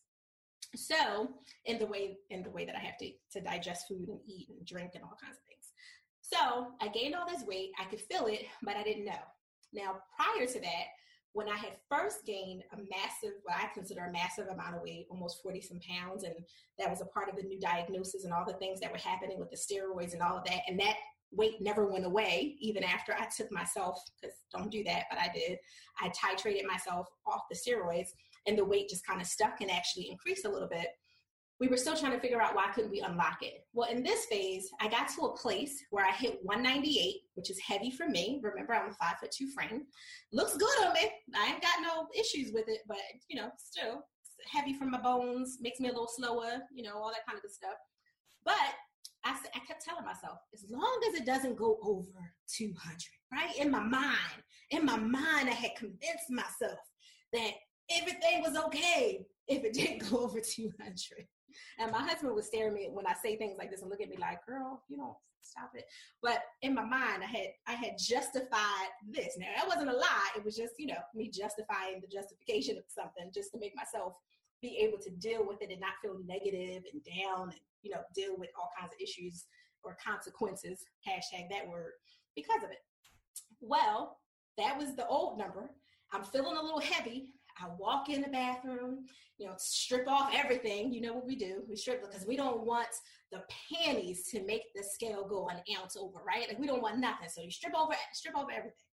so 0.76 1.30
in 1.64 1.78
the 1.78 1.86
way 1.86 2.18
in 2.30 2.42
the 2.42 2.50
way 2.50 2.64
that 2.64 2.76
i 2.76 2.78
have 2.78 2.96
to 2.98 3.10
to 3.32 3.40
digest 3.40 3.88
food 3.88 4.08
and 4.08 4.20
eat 4.26 4.48
and 4.50 4.66
drink 4.66 4.92
and 4.94 5.02
all 5.02 5.16
kinds 5.20 5.36
of 5.36 5.44
things. 5.48 5.72
So 6.20 6.68
i 6.80 6.88
gained 6.88 7.14
all 7.14 7.28
this 7.28 7.46
weight. 7.46 7.70
I 7.80 7.84
could 7.84 8.00
feel 8.00 8.26
it 8.26 8.42
but 8.62 8.76
i 8.76 8.82
didn't 8.82 9.06
know. 9.06 9.24
Now 9.72 9.96
prior 10.16 10.46
to 10.46 10.60
that 10.60 10.84
when 11.32 11.48
i 11.48 11.56
had 11.56 11.72
first 11.90 12.24
gained 12.26 12.62
a 12.72 12.76
massive 12.76 13.36
what 13.44 13.56
i 13.56 13.68
consider 13.74 14.04
a 14.04 14.12
massive 14.12 14.48
amount 14.48 14.76
of 14.76 14.82
weight 14.82 15.06
almost 15.10 15.42
40 15.42 15.60
some 15.60 15.80
pounds 15.80 16.24
and 16.24 16.34
that 16.78 16.90
was 16.90 17.00
a 17.00 17.06
part 17.06 17.28
of 17.28 17.36
the 17.36 17.42
new 17.42 17.60
diagnosis 17.60 18.24
and 18.24 18.32
all 18.32 18.46
the 18.46 18.54
things 18.54 18.80
that 18.80 18.90
were 18.90 18.98
happening 18.98 19.38
with 19.38 19.50
the 19.50 19.56
steroids 19.56 20.14
and 20.14 20.22
all 20.22 20.38
of 20.38 20.44
that 20.44 20.62
and 20.68 20.80
that 20.80 20.96
weight 21.30 21.60
never 21.60 21.86
went 21.86 22.06
away 22.06 22.56
even 22.60 22.82
after 22.82 23.14
i 23.14 23.26
took 23.26 23.52
myself 23.52 24.02
because 24.20 24.36
don't 24.50 24.70
do 24.70 24.82
that 24.82 25.04
but 25.10 25.18
i 25.18 25.30
did. 25.32 25.58
I 26.00 26.10
titrated 26.10 26.66
myself 26.66 27.08
off 27.26 27.42
the 27.50 27.56
steroids 27.56 28.10
and 28.46 28.58
the 28.58 28.64
weight 28.64 28.88
just 28.88 29.06
kind 29.06 29.20
of 29.20 29.26
stuck 29.26 29.60
and 29.60 29.70
actually 29.70 30.10
increased 30.10 30.44
a 30.44 30.50
little 30.50 30.68
bit. 30.68 30.88
we 31.60 31.68
were 31.68 31.76
still 31.76 31.96
trying 31.96 32.12
to 32.12 32.20
figure 32.20 32.40
out 32.40 32.54
why 32.54 32.68
couldn't 32.72 32.90
we 32.90 33.00
unlock 33.00 33.38
it. 33.42 33.66
Well, 33.72 33.90
in 33.90 34.04
this 34.04 34.26
phase, 34.26 34.70
I 34.80 34.88
got 34.88 35.08
to 35.08 35.22
a 35.22 35.36
place 35.36 35.82
where 35.90 36.06
I 36.06 36.12
hit 36.12 36.38
198, 36.42 37.16
which 37.34 37.50
is 37.50 37.58
heavy 37.58 37.90
for 37.90 38.08
me. 38.08 38.40
Remember, 38.42 38.74
I'm 38.74 38.90
a 38.90 38.94
five 38.94 39.18
foot 39.20 39.32
two 39.32 39.50
frame. 39.50 39.82
Looks 40.32 40.56
good 40.56 40.86
on 40.86 40.92
me. 40.94 41.10
I 41.34 41.52
ain't 41.52 41.62
got 41.62 41.82
no 41.82 42.06
issues 42.14 42.52
with 42.52 42.68
it, 42.68 42.82
but 42.86 42.98
you 43.28 43.40
know, 43.40 43.50
still 43.58 44.04
heavy 44.52 44.74
from 44.74 44.90
my 44.90 45.00
bones, 45.00 45.58
makes 45.60 45.80
me 45.80 45.88
a 45.88 45.92
little 45.92 46.08
slower, 46.08 46.62
you 46.72 46.82
know, 46.82 46.96
all 46.96 47.10
that 47.10 47.26
kind 47.26 47.36
of 47.36 47.42
good 47.42 47.52
stuff. 47.52 47.74
But 48.44 48.54
I, 49.24 49.36
I 49.54 49.58
kept 49.66 49.84
telling 49.84 50.04
myself, 50.04 50.38
as 50.54 50.64
long 50.70 51.00
as 51.08 51.20
it 51.20 51.26
doesn't 51.26 51.56
go 51.56 51.78
over 51.82 52.32
200, 52.56 52.74
right? 53.32 53.56
In 53.58 53.70
my 53.70 53.80
mind, 53.82 54.42
in 54.70 54.84
my 54.84 54.96
mind, 54.96 55.48
I 55.48 55.54
had 55.54 55.76
convinced 55.76 56.30
myself 56.30 56.78
that 57.32 57.52
everything 57.96 58.42
was 58.42 58.56
okay 58.56 59.26
if 59.46 59.64
it 59.64 59.72
didn't 59.74 60.10
go 60.10 60.18
over 60.18 60.40
200. 60.40 61.26
And 61.78 61.92
my 61.92 62.02
husband 62.02 62.34
would 62.34 62.44
stare 62.44 62.68
at 62.68 62.74
me 62.74 62.88
when 62.90 63.06
I 63.06 63.14
say 63.22 63.36
things 63.36 63.56
like 63.58 63.70
this 63.70 63.82
and 63.82 63.90
look 63.90 64.00
at 64.00 64.08
me 64.08 64.16
like, 64.18 64.44
girl, 64.46 64.82
you 64.88 64.96
don't 64.96 65.16
stop 65.42 65.70
it. 65.74 65.84
But 66.22 66.42
in 66.62 66.74
my 66.74 66.84
mind, 66.84 67.22
I 67.22 67.26
had 67.26 67.48
I 67.66 67.72
had 67.72 67.98
justified 67.98 68.90
this. 69.08 69.36
Now 69.38 69.48
that 69.56 69.66
wasn't 69.66 69.90
a 69.90 69.96
lie. 69.96 70.28
It 70.36 70.44
was 70.44 70.56
just, 70.56 70.74
you 70.78 70.86
know, 70.86 71.00
me 71.14 71.30
justifying 71.30 72.00
the 72.00 72.14
justification 72.14 72.76
of 72.76 72.84
something 72.88 73.30
just 73.34 73.52
to 73.52 73.58
make 73.58 73.74
myself 73.74 74.14
be 74.60 74.78
able 74.78 74.98
to 74.98 75.10
deal 75.10 75.46
with 75.46 75.62
it 75.62 75.70
and 75.70 75.80
not 75.80 75.98
feel 76.02 76.18
negative 76.26 76.82
and 76.92 77.02
down 77.04 77.50
and, 77.50 77.60
you 77.82 77.90
know, 77.90 78.00
deal 78.14 78.36
with 78.36 78.50
all 78.58 78.70
kinds 78.78 78.92
of 78.92 79.00
issues 79.00 79.46
or 79.84 79.96
consequences, 80.04 80.84
hashtag 81.06 81.48
that 81.50 81.68
word, 81.68 81.92
because 82.34 82.62
of 82.64 82.70
it. 82.70 82.78
Well, 83.60 84.18
that 84.56 84.76
was 84.76 84.96
the 84.96 85.06
old 85.06 85.38
number. 85.38 85.70
I'm 86.12 86.24
feeling 86.24 86.56
a 86.56 86.62
little 86.62 86.80
heavy. 86.80 87.28
I 87.60 87.68
walk 87.78 88.08
in 88.08 88.22
the 88.22 88.28
bathroom, 88.28 89.06
you 89.38 89.46
know, 89.46 89.54
strip 89.56 90.08
off 90.08 90.32
everything. 90.34 90.92
You 90.92 91.00
know 91.00 91.14
what 91.14 91.26
we 91.26 91.36
do? 91.36 91.62
We 91.68 91.76
strip 91.76 92.02
because 92.02 92.26
we 92.26 92.36
don't 92.36 92.64
want 92.66 92.88
the 93.32 93.42
panties 93.72 94.24
to 94.30 94.44
make 94.44 94.62
the 94.74 94.82
scale 94.82 95.26
go 95.28 95.48
an 95.48 95.60
ounce 95.78 95.96
over, 95.96 96.20
right? 96.26 96.48
Like 96.48 96.58
we 96.58 96.66
don't 96.66 96.82
want 96.82 96.98
nothing. 96.98 97.28
So 97.28 97.42
you 97.42 97.50
strip 97.50 97.74
over, 97.76 97.94
strip 98.12 98.36
over 98.36 98.50
everything. 98.50 98.88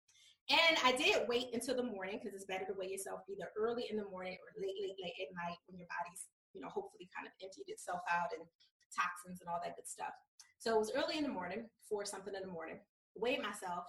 And 0.51 0.79
I 0.83 0.93
did 0.97 1.29
wait 1.29 1.55
until 1.55 1.77
the 1.77 1.87
morning 1.87 2.19
because 2.19 2.35
it's 2.35 2.45
better 2.45 2.67
to 2.67 2.75
weigh 2.77 2.91
yourself 2.91 3.21
either 3.31 3.51
early 3.59 3.87
in 3.91 3.97
the 3.97 4.09
morning 4.11 4.35
or 4.35 4.51
late, 4.59 4.75
late, 4.83 4.99
late 4.99 5.15
at 5.23 5.31
night 5.35 5.59
when 5.69 5.79
your 5.79 5.87
body's, 5.87 6.27
you 6.55 6.61
know, 6.61 6.69
hopefully 6.69 7.09
kind 7.15 7.27
of 7.27 7.33
emptied 7.39 7.71
itself 7.71 8.01
out 8.11 8.35
and 8.35 8.43
toxins 8.91 9.41
and 9.41 9.49
all 9.49 9.61
that 9.63 9.77
good 9.77 9.87
stuff. 9.87 10.11
So 10.59 10.75
it 10.75 10.79
was 10.79 10.93
early 10.95 11.19
in 11.19 11.25
the 11.25 11.31
morning, 11.31 11.71
four 11.89 12.05
something 12.05 12.35
in 12.35 12.43
the 12.43 12.53
morning, 12.53 12.83
weighed 13.15 13.43
myself, 13.43 13.85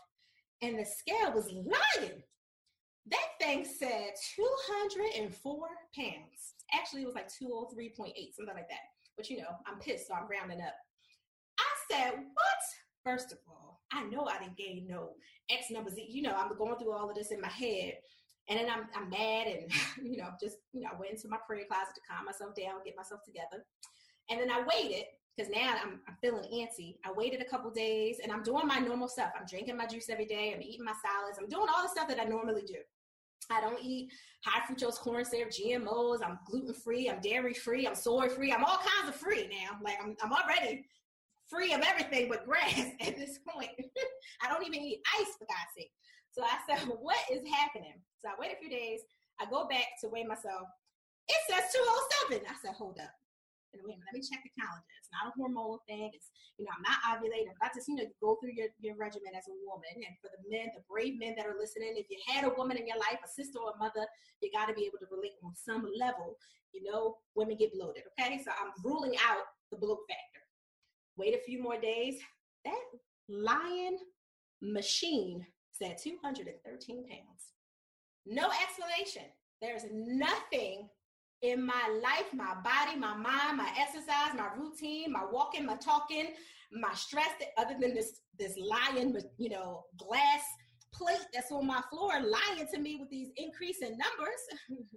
and 0.61 0.77
the 0.77 0.85
scale 0.85 1.33
was 1.33 1.49
lying. 1.51 2.21
That 3.09 3.27
thing 3.39 3.65
said 3.65 4.11
204 4.35 5.67
pounds. 5.95 6.53
Actually, 6.73 7.01
it 7.01 7.05
was 7.05 7.15
like 7.15 7.27
203.8, 7.27 8.35
something 8.35 8.55
like 8.55 8.69
that. 8.69 8.87
But 9.17 9.29
you 9.29 9.37
know, 9.37 9.49
I'm 9.67 9.79
pissed, 9.79 10.07
so 10.07 10.13
I'm 10.13 10.27
rounding 10.29 10.61
up. 10.61 10.75
I 11.59 11.65
said, 11.89 12.13
What? 12.13 12.61
First 13.03 13.31
of 13.31 13.39
all, 13.47 13.81
I 13.91 14.03
know 14.03 14.25
I 14.25 14.39
didn't 14.39 14.57
gain 14.57 14.87
no 14.87 15.11
X 15.49 15.65
numbers. 15.71 15.95
You 15.97 16.21
know, 16.21 16.33
I'm 16.33 16.55
going 16.57 16.77
through 16.77 16.93
all 16.93 17.09
of 17.09 17.15
this 17.15 17.31
in 17.31 17.41
my 17.41 17.49
head. 17.49 17.93
And 18.49 18.59
then 18.59 18.69
I'm, 18.69 18.87
I'm 18.95 19.09
mad 19.09 19.47
and, 19.47 19.71
you 20.03 20.17
know, 20.17 20.29
just, 20.41 20.57
you 20.73 20.81
know, 20.81 20.89
I 20.93 20.99
went 20.99 21.13
into 21.13 21.27
my 21.29 21.37
prayer 21.47 21.63
closet 21.69 21.95
to 21.95 22.01
calm 22.09 22.25
myself 22.25 22.55
down, 22.55 22.83
get 22.83 22.95
myself 22.97 23.21
together. 23.23 23.63
And 24.29 24.39
then 24.39 24.51
I 24.51 24.63
waited 24.63 25.05
because 25.35 25.51
now 25.51 25.75
I'm, 25.81 25.99
I'm, 26.07 26.17
feeling 26.21 26.43
antsy. 26.53 26.97
I 27.05 27.11
waited 27.11 27.41
a 27.41 27.45
couple 27.45 27.71
days 27.71 28.17
and 28.21 28.31
I'm 28.31 28.43
doing 28.43 28.67
my 28.67 28.79
normal 28.79 29.07
stuff. 29.07 29.31
I'm 29.39 29.45
drinking 29.45 29.77
my 29.77 29.85
juice 29.85 30.09
every 30.09 30.25
day. 30.25 30.53
I'm 30.53 30.61
eating 30.61 30.85
my 30.85 30.93
salads. 31.01 31.37
I'm 31.39 31.47
doing 31.49 31.67
all 31.73 31.83
the 31.83 31.89
stuff 31.89 32.07
that 32.09 32.19
I 32.19 32.25
normally 32.25 32.63
do. 32.63 32.75
I 33.51 33.61
don't 33.61 33.83
eat 33.83 34.11
high 34.45 34.61
fructose 34.65 34.95
corn 34.95 35.25
syrup, 35.25 35.51
GMOs. 35.51 36.19
I'm 36.23 36.39
gluten 36.45 36.73
free. 36.73 37.09
I'm 37.09 37.19
dairy 37.19 37.53
free. 37.53 37.87
I'm 37.87 37.95
soy 37.95 38.29
free. 38.29 38.51
I'm 38.51 38.63
all 38.63 38.77
kinds 38.77 39.09
of 39.09 39.15
free 39.15 39.47
now. 39.49 39.77
Like 39.83 39.97
I'm, 40.01 40.15
I'm 40.23 40.31
already 40.33 40.85
free 41.47 41.73
of 41.73 41.81
everything 41.81 42.29
but 42.29 42.45
grass 42.45 42.79
at 43.01 43.17
this 43.17 43.39
point. 43.47 43.71
I 44.41 44.49
don't 44.49 44.65
even 44.65 44.81
eat 44.81 45.01
ice 45.19 45.35
for 45.37 45.45
God's 45.45 45.73
sake. 45.77 45.91
So 46.31 46.43
I 46.43 46.57
said, 46.67 46.87
what 47.01 47.17
is 47.31 47.47
happening? 47.49 47.93
So 48.21 48.29
I 48.29 48.33
wait 48.39 48.53
a 48.53 48.59
few 48.59 48.69
days. 48.69 49.01
I 49.39 49.45
go 49.49 49.67
back 49.67 49.85
to 50.01 50.09
weigh 50.09 50.23
myself. 50.23 50.67
It 51.27 51.37
says 51.49 51.71
207. 52.29 52.45
I 52.49 52.53
said, 52.61 52.75
hold 52.75 52.99
up 52.99 53.11
and 53.73 53.81
wait, 53.87 53.99
let 54.03 54.13
me 54.13 54.21
check 54.21 54.43
the 54.43 54.51
calendar. 54.53 54.91
It's 54.99 55.11
not 55.15 55.31
a 55.31 55.35
hormonal 55.35 55.79
thing. 55.87 56.11
It's, 56.11 56.31
you 56.59 56.67
know, 56.67 56.75
I'm 56.75 56.83
not 56.83 56.99
ovulating. 57.07 57.51
But 57.55 57.71
I 57.71 57.75
just, 57.75 57.87
you 57.87 57.95
know, 57.95 58.07
go 58.19 58.35
through 58.39 58.55
your, 58.55 58.67
your 58.83 58.99
regimen 58.99 59.31
as 59.31 59.47
a 59.47 59.55
woman. 59.63 59.95
And 59.95 60.15
for 60.19 60.27
the 60.31 60.43
men, 60.51 60.75
the 60.75 60.83
brave 60.91 61.15
men 61.15 61.39
that 61.39 61.47
are 61.47 61.55
listening, 61.55 61.95
if 61.95 62.11
you 62.11 62.19
had 62.27 62.43
a 62.43 62.55
woman 62.55 62.75
in 62.75 62.85
your 62.85 62.99
life, 62.99 63.23
a 63.23 63.29
sister 63.31 63.63
or 63.63 63.71
a 63.73 63.79
mother, 63.79 64.03
you 64.43 64.51
got 64.51 64.67
to 64.67 64.75
be 64.75 64.83
able 64.83 64.99
to 64.99 65.09
relate 65.09 65.39
on 65.43 65.55
some 65.55 65.87
level. 65.95 66.35
You 66.75 66.83
know, 66.83 67.19
women 67.35 67.55
get 67.55 67.71
bloated. 67.71 68.03
Okay. 68.19 68.39
So 68.43 68.51
I'm 68.51 68.75
ruling 68.83 69.15
out 69.23 69.47
the 69.71 69.79
bloat 69.79 70.03
factor. 70.07 70.43
Wait 71.15 71.35
a 71.35 71.43
few 71.43 71.61
more 71.61 71.79
days. 71.79 72.19
That 72.65 72.83
lion 73.27 73.97
machine 74.61 75.45
said 75.71 75.97
213 75.97 76.53
pounds. 77.07 77.43
No 78.25 78.49
explanation. 78.51 79.23
There's 79.61 79.85
nothing 79.91 80.89
in 81.41 81.65
my 81.65 81.99
life, 82.03 82.27
my 82.33 82.53
body, 82.63 82.97
my 82.97 83.15
mind, 83.15 83.57
my 83.57 83.69
exercise, 83.77 84.37
my 84.37 84.49
routine, 84.57 85.11
my 85.11 85.25
walking, 85.31 85.65
my 85.65 85.75
talking, 85.75 86.27
my 86.71 86.93
stress, 86.93 87.29
other 87.57 87.75
than 87.79 87.93
this 87.93 88.21
this 88.37 88.57
lying, 88.57 89.15
you 89.37 89.49
know, 89.49 89.83
glass 89.97 90.41
plate 90.93 91.25
that's 91.33 91.51
on 91.51 91.65
my 91.65 91.81
floor 91.89 92.11
lying 92.19 92.67
to 92.73 92.79
me 92.79 92.97
with 92.99 93.09
these 93.09 93.29
increasing 93.37 93.97
numbers. 93.97 94.41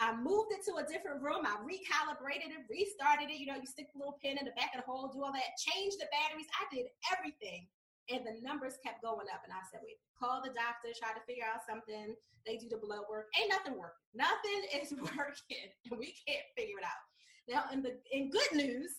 I 0.00 0.16
moved 0.16 0.52
it 0.52 0.64
to 0.66 0.76
a 0.76 0.88
different 0.88 1.22
room. 1.22 1.44
I 1.44 1.56
recalibrated 1.60 2.48
it, 2.48 2.64
restarted 2.68 3.30
it. 3.30 3.38
You 3.38 3.46
know, 3.46 3.56
you 3.60 3.66
stick 3.66 3.92
the 3.92 3.98
little 3.98 4.18
pin 4.22 4.38
in 4.38 4.44
the 4.44 4.56
back 4.56 4.72
of 4.74 4.84
the 4.84 4.90
hole, 4.90 5.12
do 5.12 5.22
all 5.22 5.32
that, 5.32 5.56
change 5.60 5.94
the 6.00 6.08
batteries. 6.08 6.48
I 6.56 6.74
did 6.74 6.86
everything 7.12 7.68
and 8.10 8.22
the 8.22 8.38
numbers 8.42 8.78
kept 8.82 9.02
going 9.02 9.26
up. 9.32 9.42
And 9.42 9.52
I 9.52 9.62
said, 9.70 9.82
wait, 9.82 9.98
call 10.14 10.42
the 10.42 10.54
doctor, 10.54 10.94
try 10.94 11.10
to 11.14 11.22
figure 11.26 11.46
out 11.46 11.66
something. 11.66 12.14
They 12.46 12.56
do 12.56 12.70
the 12.70 12.78
blood 12.78 13.10
work. 13.10 13.26
Ain't 13.34 13.50
nothing 13.50 13.74
working. 13.74 14.06
Nothing 14.14 14.60
is 14.78 14.94
working. 14.94 15.70
And 15.90 15.98
we 16.02 16.14
can't 16.26 16.46
figure 16.54 16.78
it 16.78 16.86
out. 16.86 17.02
Now, 17.46 17.70
in 17.70 17.82
the 17.82 17.98
in 18.10 18.30
good 18.30 18.52
news, 18.54 18.90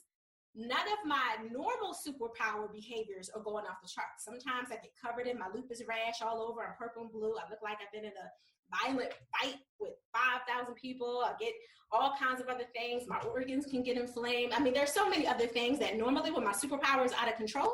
none 0.56 0.88
of 0.88 1.02
my 1.06 1.36
normal 1.52 1.92
superpower 1.92 2.72
behaviors 2.72 3.30
are 3.36 3.44
going 3.44 3.68
off 3.68 3.84
the 3.84 3.92
charts. 3.92 4.24
Sometimes 4.24 4.72
I 4.72 4.80
get 4.80 4.96
covered 4.96 5.28
in 5.28 5.38
my 5.38 5.48
lupus 5.54 5.84
rash 5.88 6.24
all 6.24 6.42
over. 6.42 6.64
I'm 6.64 6.76
purple 6.80 7.04
and 7.04 7.12
blue. 7.12 7.36
I 7.36 7.50
look 7.50 7.60
like 7.62 7.78
I've 7.84 7.92
been 7.92 8.08
in 8.08 8.16
a 8.16 8.28
violent 8.72 9.12
fight 9.36 9.60
with 9.80 9.94
5,000 10.14 10.76
people. 10.76 11.24
I 11.26 11.34
get 11.40 11.54
all 11.92 12.14
kinds 12.20 12.42
of 12.42 12.48
other 12.48 12.66
things. 12.76 13.04
My 13.08 13.20
organs 13.20 13.66
can 13.66 13.84
get 13.84 13.98
inflamed. 13.98 14.54
I 14.54 14.60
mean, 14.60 14.74
there's 14.74 14.92
so 14.92 15.10
many 15.10 15.28
other 15.28 15.48
things 15.48 15.80
that 15.80 15.98
normally 15.98 16.32
when 16.32 16.44
my 16.44 16.52
superpower 16.52 17.06
is 17.06 17.14
out 17.14 17.30
of 17.30 17.36
control, 17.36 17.74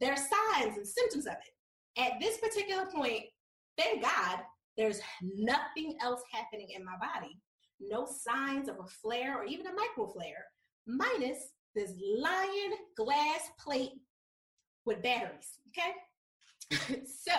there 0.00 0.12
are 0.12 0.16
signs 0.16 0.76
and 0.76 0.86
symptoms 0.86 1.26
of 1.26 1.32
it. 1.32 2.00
At 2.00 2.20
this 2.20 2.38
particular 2.38 2.86
point, 2.86 3.22
thank 3.78 4.02
God, 4.02 4.40
there's 4.76 5.00
nothing 5.22 5.96
else 6.02 6.22
happening 6.30 6.68
in 6.76 6.84
my 6.84 6.96
body. 7.00 7.40
No 7.80 8.06
signs 8.06 8.68
of 8.68 8.76
a 8.78 8.86
flare 8.86 9.38
or 9.38 9.44
even 9.44 9.66
a 9.66 9.72
micro 9.72 10.06
flare, 10.06 10.44
minus 10.86 11.38
this 11.74 11.92
lion 12.18 12.72
glass 12.96 13.50
plate 13.58 13.92
with 14.84 15.02
batteries. 15.02 15.58
Okay? 15.68 17.02
so 17.06 17.32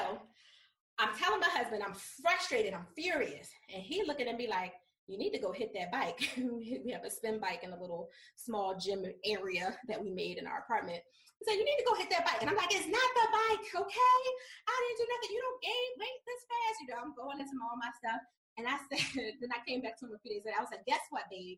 I'm 1.00 1.16
telling 1.18 1.40
my 1.40 1.50
husband 1.50 1.84
I'm 1.84 1.96
frustrated, 2.24 2.74
I'm 2.74 2.86
furious. 2.96 3.50
And 3.74 3.82
he 3.84 4.04
looking 4.04 4.28
at 4.28 4.38
me 4.38 4.48
like, 4.48 4.74
you 5.08 5.18
need 5.18 5.32
to 5.32 5.40
go 5.40 5.52
hit 5.52 5.72
that 5.74 5.92
bike. 5.92 6.20
we 6.38 6.92
have 6.92 7.08
a 7.08 7.12
spin 7.12 7.40
bike 7.40 7.64
in 7.64 7.72
a 7.72 7.80
little 7.80 8.10
small 8.36 8.78
gym 8.78 9.08
area 9.24 9.76
that 9.88 10.02
we 10.02 10.12
made 10.12 10.38
in 10.38 10.46
our 10.46 10.60
apartment. 10.60 11.00
He 11.40 11.48
said, 11.48 11.56
You 11.56 11.64
need 11.64 11.80
to 11.80 11.88
go 11.88 11.96
hit 11.96 12.12
that 12.12 12.28
bike. 12.28 12.44
And 12.44 12.50
I'm 12.52 12.60
like, 12.60 12.76
It's 12.76 12.92
not 12.92 13.10
the 13.16 13.28
bike, 13.32 13.68
okay? 13.72 14.20
I 14.68 14.76
didn't 14.76 15.00
do 15.00 15.08
nothing. 15.08 15.32
You 15.32 15.42
don't 15.42 15.64
gain 15.64 15.90
weight 15.96 16.22
this 16.28 16.44
fast. 16.44 16.78
You 16.84 16.88
know, 16.92 17.00
I'm 17.00 17.16
going 17.16 17.40
into 17.40 17.56
all 17.64 17.80
my 17.80 17.92
stuff. 17.96 18.22
And 18.60 18.68
I 18.68 18.76
said, 18.92 19.40
Then 19.40 19.52
I 19.56 19.64
came 19.64 19.80
back 19.80 19.96
to 20.00 20.12
him 20.12 20.14
a 20.14 20.20
few 20.20 20.36
days 20.36 20.44
later. 20.44 20.60
I 20.60 20.66
was 20.68 20.76
like, 20.76 20.84
Guess 20.84 21.08
what, 21.10 21.32
babe? 21.32 21.58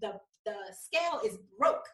The, 0.00 0.16
the 0.48 0.56
scale 0.72 1.20
is 1.20 1.36
broke. 1.60 1.84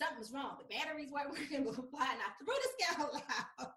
Something's 0.00 0.32
wrong. 0.32 0.56
The 0.60 0.68
batteries 0.72 1.12
weren't 1.12 1.32
working. 1.36 1.68
And 1.68 2.20
I 2.24 2.30
threw 2.40 2.56
the 2.56 2.70
scale 2.80 3.12
out. 3.12 3.76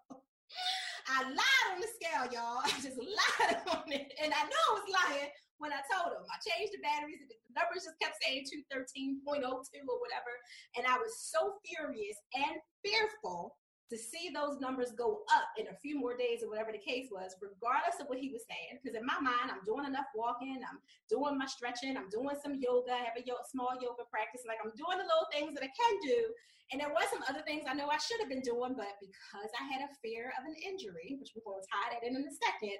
I 1.08 1.24
lied 1.24 1.68
on 1.74 1.80
the 1.80 1.90
scale, 1.92 2.24
y'all. 2.32 2.64
I 2.64 2.68
just 2.80 2.96
lied 2.96 3.60
on 3.68 3.88
it. 3.92 4.12
And 4.22 4.32
I 4.32 4.42
know 4.48 4.62
I 4.68 4.74
was 4.80 4.88
lying 4.88 5.30
when 5.60 5.76
I 5.76 5.84
told 5.92 6.16
him. 6.16 6.24
I 6.26 6.40
changed 6.40 6.72
the 6.72 6.80
batteries, 6.80 7.20
the 7.28 7.36
numbers 7.52 7.84
just 7.84 8.00
kept 8.00 8.16
saying 8.24 8.48
213.02 8.72 9.28
or 9.28 10.00
whatever. 10.00 10.32
And 10.74 10.88
I 10.88 10.96
was 10.96 11.30
so 11.30 11.60
furious 11.62 12.16
and 12.32 12.56
fearful 12.80 13.60
to 13.92 13.98
see 13.98 14.30
those 14.30 14.62
numbers 14.62 14.94
go 14.94 15.26
up 15.34 15.50
in 15.58 15.66
a 15.66 15.80
few 15.82 15.98
more 15.98 16.14
days 16.14 16.46
or 16.46 16.48
whatever 16.48 16.70
the 16.70 16.78
case 16.78 17.10
was, 17.10 17.34
regardless 17.42 17.98
of 17.98 18.06
what 18.06 18.22
he 18.22 18.30
was 18.30 18.46
saying. 18.46 18.78
Because 18.78 18.94
in 18.94 19.02
my 19.02 19.18
mind, 19.18 19.50
I'm 19.50 19.66
doing 19.66 19.82
enough 19.82 20.06
walking, 20.14 20.62
I'm 20.62 20.78
doing 21.10 21.34
my 21.34 21.50
stretching, 21.50 21.98
I'm 21.98 22.08
doing 22.08 22.38
some 22.38 22.54
yoga, 22.54 22.94
I 22.94 23.10
have 23.10 23.18
a 23.18 23.50
small 23.50 23.74
yoga 23.82 24.06
practice. 24.06 24.46
Like 24.46 24.62
I'm 24.62 24.72
doing 24.78 24.96
the 24.96 25.10
little 25.10 25.28
things 25.34 25.52
that 25.58 25.66
I 25.66 25.72
can 25.74 25.94
do. 26.06 26.30
And 26.70 26.78
there 26.78 26.94
was 26.94 27.10
some 27.10 27.26
other 27.26 27.42
things 27.42 27.66
I 27.66 27.74
know 27.74 27.90
I 27.90 27.98
should 27.98 28.22
have 28.22 28.30
been 28.30 28.46
doing, 28.46 28.78
but 28.78 28.94
because 29.02 29.50
I 29.58 29.66
had 29.66 29.82
a 29.82 29.90
fear 29.98 30.30
of 30.38 30.46
an 30.46 30.54
injury, 30.62 31.18
which 31.18 31.34
we're 31.34 31.42
going 31.42 31.58
to 31.58 31.66
tie 31.66 31.90
that 31.90 32.06
in 32.06 32.14
in 32.14 32.22
a 32.22 32.36
second, 32.38 32.78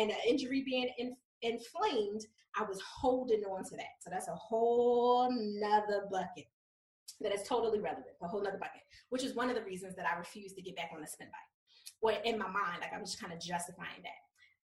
and 0.00 0.08
an 0.08 0.24
injury 0.24 0.64
being 0.64 0.88
in, 0.96 1.12
inflamed, 1.42 2.22
I 2.58 2.64
was 2.64 2.80
holding 2.80 3.42
on 3.44 3.64
to 3.64 3.76
that. 3.76 4.00
So 4.00 4.10
that's 4.10 4.28
a 4.28 4.34
whole 4.34 5.30
nother 5.30 6.06
bucket 6.10 6.46
that 7.20 7.32
is 7.32 7.46
totally 7.46 7.80
relevant, 7.80 8.06
a 8.22 8.28
whole 8.28 8.42
nother 8.42 8.58
bucket, 8.58 8.82
which 9.10 9.24
is 9.24 9.34
one 9.34 9.48
of 9.48 9.56
the 9.56 9.62
reasons 9.62 9.96
that 9.96 10.06
I 10.06 10.18
refused 10.18 10.56
to 10.56 10.62
get 10.62 10.76
back 10.76 10.90
on 10.94 11.00
the 11.00 11.06
spin 11.06 11.28
bike. 11.28 11.52
Or 12.02 12.12
in 12.24 12.38
my 12.38 12.46
mind, 12.46 12.80
like 12.80 12.92
I'm 12.92 13.04
just 13.04 13.20
kind 13.20 13.32
of 13.32 13.40
justifying 13.40 14.02
that. 14.02 14.20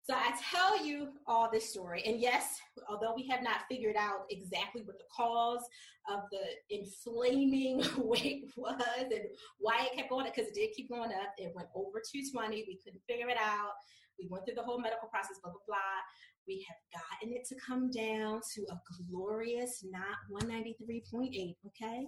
So 0.07 0.13
I 0.13 0.37
tell 0.51 0.85
you 0.85 1.09
all 1.25 1.49
this 1.51 1.67
story, 1.67 2.03
and 2.05 2.21
yes, 2.21 2.59
although 2.87 3.15
we 3.15 3.27
have 3.27 3.41
not 3.41 3.65
figured 3.67 3.95
out 3.97 4.25
exactly 4.29 4.83
what 4.83 4.99
the 4.99 5.05
cause 5.15 5.65
of 6.07 6.19
the 6.31 6.45
inflaming 6.69 7.81
weight 7.97 8.45
was 8.55 8.79
and 9.01 9.25
why 9.57 9.87
it 9.89 9.97
kept 9.97 10.11
going 10.11 10.27
up, 10.27 10.35
because 10.35 10.51
it 10.51 10.53
did 10.53 10.73
keep 10.75 10.89
going 10.89 11.09
up, 11.09 11.33
it 11.39 11.51
went 11.55 11.69
over 11.73 11.97
220. 12.05 12.65
We 12.67 12.79
couldn't 12.83 13.01
figure 13.09 13.29
it 13.29 13.37
out. 13.41 13.73
We 14.19 14.27
went 14.29 14.45
through 14.45 14.55
the 14.55 14.61
whole 14.61 14.79
medical 14.79 15.09
process, 15.09 15.39
blah 15.41 15.51
blah 15.51 15.65
blah. 15.65 15.97
We 16.47 16.65
have 16.69 17.01
gotten 17.01 17.35
it 17.35 17.45
to 17.49 17.55
come 17.57 17.89
down 17.89 18.41
to 18.55 18.61
a 18.69 18.77
glorious 19.09 19.83
not 19.83 20.17
193.8. 20.31 21.55
Okay, 21.67 22.07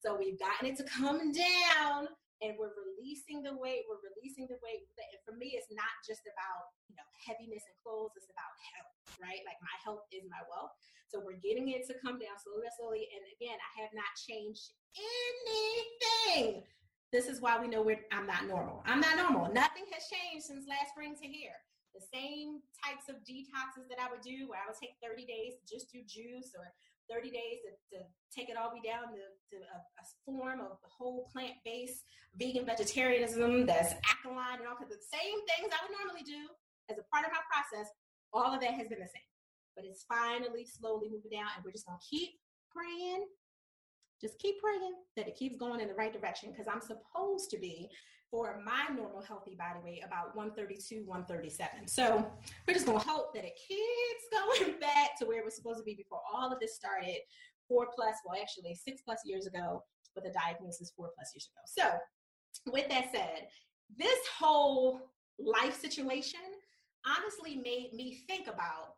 so 0.00 0.16
we've 0.18 0.38
gotten 0.38 0.68
it 0.68 0.76
to 0.78 0.84
come 0.84 1.32
down 1.32 2.08
and 2.44 2.52
we're 2.60 2.76
releasing 2.76 3.40
the 3.40 3.56
weight, 3.56 3.88
we're 3.88 4.02
releasing 4.12 4.44
the 4.44 4.60
weight. 4.60 4.84
And 4.84 5.20
for 5.24 5.32
me, 5.40 5.56
it's 5.56 5.72
not 5.72 5.92
just 6.04 6.20
about, 6.28 6.68
you 6.92 6.96
know, 6.98 7.08
heaviness 7.24 7.64
and 7.64 7.76
clothes, 7.80 8.12
it's 8.12 8.28
about 8.28 8.52
health, 8.76 8.96
right? 9.16 9.40
Like 9.48 9.56
my 9.64 9.76
health 9.80 10.04
is 10.12 10.28
my 10.28 10.42
wealth. 10.52 10.76
So 11.08 11.22
we're 11.24 11.40
getting 11.40 11.72
it 11.72 11.88
to 11.88 11.94
come 12.02 12.20
down 12.20 12.36
slowly, 12.36 12.68
slowly. 12.76 13.08
And 13.08 13.22
again, 13.38 13.56
I 13.56 13.70
have 13.80 13.92
not 13.96 14.10
changed 14.20 14.76
anything. 15.00 16.66
This 17.14 17.30
is 17.30 17.40
why 17.40 17.56
we 17.56 17.70
know 17.70 17.80
we're, 17.80 18.04
I'm 18.12 18.26
not 18.26 18.44
normal. 18.44 18.82
I'm 18.84 19.00
not 19.00 19.16
normal. 19.16 19.48
Nothing 19.54 19.88
has 19.94 20.04
changed 20.10 20.44
since 20.44 20.68
last 20.68 20.92
spring 20.92 21.14
to 21.16 21.26
here. 21.26 21.56
The 21.96 22.04
same 22.12 22.60
types 22.76 23.08
of 23.08 23.24
detoxes 23.24 23.88
that 23.88 23.96
I 23.96 24.12
would 24.12 24.20
do 24.20 24.52
where 24.52 24.60
I 24.60 24.68
would 24.68 24.76
take 24.76 25.00
30 25.00 25.24
days 25.24 25.56
to 25.56 25.64
just 25.64 25.88
do 25.88 26.04
juice 26.04 26.52
or 26.52 26.68
30 27.08 27.32
days 27.32 27.64
to, 27.64 27.72
to 27.96 27.98
take 28.28 28.52
it 28.52 28.60
all 28.60 28.68
the 28.68 28.76
way 28.76 28.84
down 28.84 29.08
to, 29.16 29.24
to 29.24 29.56
a, 29.64 29.78
a, 29.80 30.04
form 30.26 30.60
of 30.60 30.76
the 30.82 30.90
whole 30.90 31.30
plant-based 31.32 32.04
vegan 32.36 32.66
vegetarianism 32.66 33.64
that's 33.64 33.94
alkaline 34.10 34.60
and 34.60 34.68
all 34.68 34.76
of 34.76 34.90
the 34.90 35.00
same 35.08 35.38
things 35.48 35.72
I 35.72 35.80
would 35.86 35.94
normally 35.96 36.26
do 36.26 36.50
as 36.90 36.98
a 36.98 37.06
part 37.08 37.24
of 37.24 37.32
my 37.32 37.40
process. 37.48 37.88
All 38.34 38.52
of 38.52 38.60
that 38.60 38.74
has 38.74 38.90
been 38.90 39.00
the 39.00 39.08
same. 39.08 39.30
But 39.74 39.84
it's 39.86 40.04
finally 40.04 40.66
slowly 40.66 41.08
moving 41.08 41.30
down, 41.32 41.48
and 41.54 41.64
we're 41.64 41.72
just 41.72 41.86
gonna 41.86 42.02
keep 42.02 42.36
praying. 42.72 43.24
Just 44.20 44.38
keep 44.38 44.60
praying 44.60 44.96
that 45.16 45.28
it 45.28 45.36
keeps 45.36 45.56
going 45.56 45.80
in 45.80 45.88
the 45.88 45.94
right 45.94 46.12
direction 46.12 46.50
because 46.50 46.66
I'm 46.66 46.80
supposed 46.80 47.50
to 47.50 47.58
be 47.58 47.88
for 48.30 48.60
my 48.64 48.94
normal 48.94 49.22
healthy 49.22 49.56
body 49.56 49.78
weight 49.84 50.02
about 50.04 50.34
132 50.34 51.04
137 51.06 51.86
so 51.86 52.26
we're 52.66 52.74
just 52.74 52.86
to 52.86 52.98
hope 52.98 53.34
that 53.34 53.44
it 53.44 53.58
keeps 53.68 54.24
going 54.32 54.78
back 54.80 55.18
to 55.18 55.26
where 55.26 55.38
it 55.38 55.44
was 55.44 55.56
supposed 55.56 55.78
to 55.78 55.84
be 55.84 55.94
before 55.94 56.20
all 56.32 56.52
of 56.52 56.60
this 56.60 56.74
started. 56.74 57.18
Four 57.68 57.88
plus 57.94 58.14
well 58.24 58.40
actually 58.40 58.74
six 58.74 59.02
plus 59.02 59.20
years 59.24 59.46
ago 59.46 59.82
but 60.14 60.24
the 60.24 60.30
diagnosis 60.30 60.92
four 60.96 61.10
plus 61.14 61.32
years 61.34 61.48
ago. 61.52 61.90
So 62.64 62.72
with 62.72 62.88
that 62.88 63.12
said 63.12 63.48
this 63.96 64.18
whole 64.38 65.00
life 65.38 65.78
situation 65.78 66.40
honestly 67.06 67.56
made 67.56 67.92
me 67.92 68.18
think 68.26 68.48
about 68.48 68.94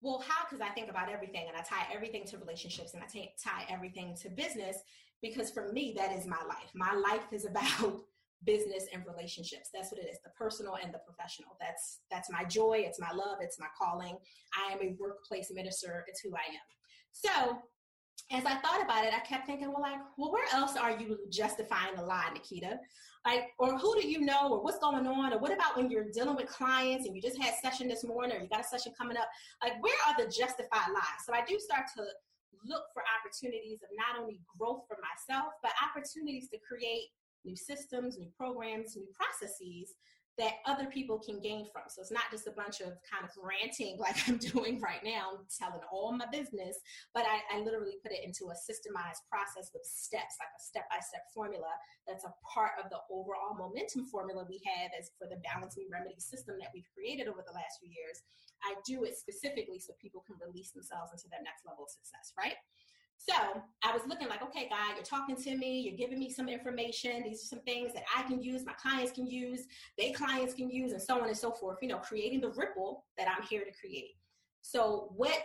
well 0.00 0.22
how 0.28 0.44
because 0.44 0.60
i 0.60 0.68
think 0.68 0.90
about 0.90 1.10
everything? 1.10 1.46
And 1.48 1.56
i 1.56 1.60
tie 1.60 1.86
everything 1.92 2.24
to 2.26 2.38
relationships 2.38 2.94
and 2.94 3.02
i 3.02 3.06
t- 3.06 3.32
tie 3.42 3.64
everything 3.68 4.16
to 4.22 4.28
business 4.28 4.78
because 5.22 5.50
for 5.50 5.72
me 5.72 5.94
that 5.96 6.12
is 6.12 6.26
my 6.26 6.42
life. 6.48 6.70
My 6.74 6.94
life 6.94 7.32
is 7.32 7.44
about 7.50 8.02
business 8.44 8.86
and 8.92 9.02
relationships. 9.06 9.70
That's 9.72 9.90
what 9.90 10.00
it 10.00 10.08
is 10.10 10.18
the 10.24 10.30
personal 10.30 10.76
and 10.82 10.92
the 10.92 10.98
professional. 10.98 11.56
That's 11.60 12.00
that's 12.10 12.30
my 12.30 12.44
joy 12.44 12.82
it's 12.86 13.00
my 13.00 13.10
love 13.12 13.38
it's 13.40 13.58
my 13.58 13.66
calling. 13.76 14.16
I 14.56 14.72
am 14.72 14.80
a 14.80 14.94
workplace 14.98 15.50
minister 15.52 16.04
it's 16.06 16.20
who 16.20 16.30
i 16.34 16.46
am. 16.48 16.68
So 17.12 17.58
as 18.30 18.44
i 18.44 18.54
thought 18.56 18.82
about 18.82 19.04
it 19.04 19.14
i 19.14 19.20
kept 19.20 19.46
thinking 19.46 19.68
well 19.68 19.80
like 19.80 19.98
well 20.18 20.30
where 20.30 20.44
else 20.52 20.76
are 20.76 20.90
you 20.90 21.18
justifying 21.30 21.96
the 21.96 22.02
lie 22.02 22.30
Naketa? 22.34 22.78
Like 23.26 23.48
or 23.58 23.76
who 23.76 24.00
do 24.00 24.06
you 24.08 24.20
know 24.20 24.52
or 24.52 24.62
what's 24.62 24.78
going 24.78 25.06
on? 25.06 25.32
Or 25.32 25.38
what 25.38 25.52
about 25.52 25.76
when 25.76 25.90
you're 25.90 26.10
dealing 26.12 26.36
with 26.36 26.46
clients 26.46 27.06
and 27.06 27.16
you 27.16 27.20
just 27.20 27.40
had 27.42 27.54
session 27.60 27.88
this 27.88 28.04
morning 28.04 28.36
or 28.36 28.40
you 28.40 28.48
got 28.48 28.60
a 28.60 28.64
session 28.64 28.92
coming 28.96 29.16
up? 29.16 29.28
Like 29.62 29.82
where 29.82 29.96
are 30.06 30.14
the 30.16 30.30
justified 30.30 30.90
lies? 30.94 31.20
So 31.26 31.34
i 31.34 31.44
do 31.44 31.58
start 31.58 31.86
to 31.96 32.04
look 32.66 32.84
for 32.94 33.02
opportunities 33.18 33.78
of 33.82 33.90
not 33.94 34.20
only 34.20 34.40
growth 34.58 34.82
for 34.86 34.98
myself 34.98 35.52
but 35.62 35.72
opportunities 35.82 36.48
to 36.50 36.58
create 36.58 37.10
new 37.44 37.56
systems, 37.56 38.18
new 38.18 38.30
programs, 38.36 38.96
new 38.96 39.08
processes 39.14 39.94
that 40.38 40.62
other 40.70 40.86
people 40.86 41.18
can 41.18 41.42
gain 41.42 41.66
from. 41.74 41.82
So 41.90 41.98
it's 41.98 42.14
not 42.14 42.30
just 42.30 42.46
a 42.46 42.54
bunch 42.54 42.78
of 42.78 42.94
kind 43.02 43.26
of 43.26 43.34
ranting 43.42 43.98
like 44.02 44.14
I'm 44.30 44.38
doing 44.38 44.78
right 44.78 45.02
now, 45.02 45.42
telling 45.50 45.82
all 45.90 46.14
my 46.14 46.30
business, 46.30 46.78
but 47.12 47.26
I, 47.26 47.42
I 47.50 47.60
literally 47.66 47.98
put 47.98 48.14
it 48.14 48.22
into 48.22 48.54
a 48.54 48.56
systemized 48.56 49.26
process 49.26 49.74
with 49.74 49.82
steps, 49.82 50.38
like 50.38 50.54
a 50.54 50.62
step 50.62 50.86
by 50.86 51.02
step 51.02 51.26
formula 51.34 51.74
that's 52.06 52.22
a 52.22 52.32
part 52.46 52.78
of 52.78 52.86
the 52.88 53.02
overall 53.10 53.58
momentum 53.58 54.06
formula 54.06 54.46
we 54.46 54.62
have 54.62 54.94
as 54.94 55.10
for 55.18 55.26
the 55.26 55.42
Balance 55.42 55.74
Me 55.74 55.90
Remedy 55.90 56.22
system 56.22 56.54
that 56.62 56.70
we've 56.70 56.88
created 56.94 57.26
over 57.26 57.42
the 57.42 57.58
last 57.58 57.82
few 57.82 57.90
years. 57.90 58.22
I 58.62 58.78
do 58.86 59.02
it 59.02 59.18
specifically 59.18 59.82
so 59.82 59.94
people 59.98 60.22
can 60.22 60.38
release 60.38 60.70
themselves 60.70 61.10
into 61.10 61.26
their 61.30 61.42
next 61.42 61.66
level 61.66 61.86
of 61.86 61.90
success, 61.90 62.30
right? 62.38 62.58
So 63.18 63.34
I 63.84 63.92
was 63.92 64.02
looking 64.06 64.28
like, 64.28 64.42
okay, 64.42 64.68
God, 64.70 64.94
you're 64.94 65.04
talking 65.04 65.36
to 65.36 65.56
me, 65.56 65.80
you're 65.80 65.96
giving 65.96 66.18
me 66.18 66.30
some 66.30 66.48
information. 66.48 67.24
These 67.24 67.42
are 67.42 67.56
some 67.56 67.60
things 67.60 67.92
that 67.92 68.04
I 68.16 68.22
can 68.22 68.40
use, 68.42 68.64
my 68.64 68.72
clients 68.74 69.12
can 69.12 69.26
use, 69.26 69.66
their 69.98 70.12
clients 70.12 70.54
can 70.54 70.70
use, 70.70 70.92
and 70.92 71.02
so 71.02 71.20
on 71.20 71.28
and 71.28 71.36
so 71.36 71.50
forth. 71.50 71.78
You 71.82 71.88
know, 71.88 71.98
creating 71.98 72.40
the 72.40 72.50
ripple 72.50 73.04
that 73.18 73.28
I'm 73.28 73.44
here 73.46 73.64
to 73.64 73.72
create. 73.78 74.14
So 74.62 75.12
what 75.16 75.36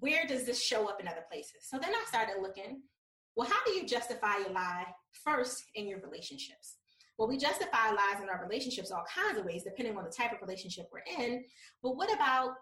where 0.00 0.26
does 0.26 0.44
this 0.44 0.62
show 0.62 0.88
up 0.88 1.00
in 1.00 1.06
other 1.06 1.24
places? 1.30 1.68
So 1.68 1.78
then 1.78 1.90
I 1.90 2.04
started 2.08 2.36
looking, 2.40 2.82
well, 3.36 3.48
how 3.48 3.62
do 3.66 3.72
you 3.72 3.86
justify 3.86 4.38
your 4.38 4.50
lie 4.50 4.86
first 5.12 5.62
in 5.74 5.86
your 5.86 6.00
relationships? 6.00 6.76
Well, 7.18 7.28
we 7.28 7.36
justify 7.36 7.90
lies 7.90 8.22
in 8.22 8.30
our 8.30 8.42
relationships 8.42 8.90
all 8.90 9.04
kinds 9.14 9.38
of 9.38 9.44
ways, 9.44 9.62
depending 9.62 9.98
on 9.98 10.04
the 10.04 10.10
type 10.10 10.32
of 10.32 10.40
relationship 10.40 10.86
we're 10.90 11.22
in. 11.22 11.44
But 11.82 11.96
what 11.96 12.10
about 12.14 12.54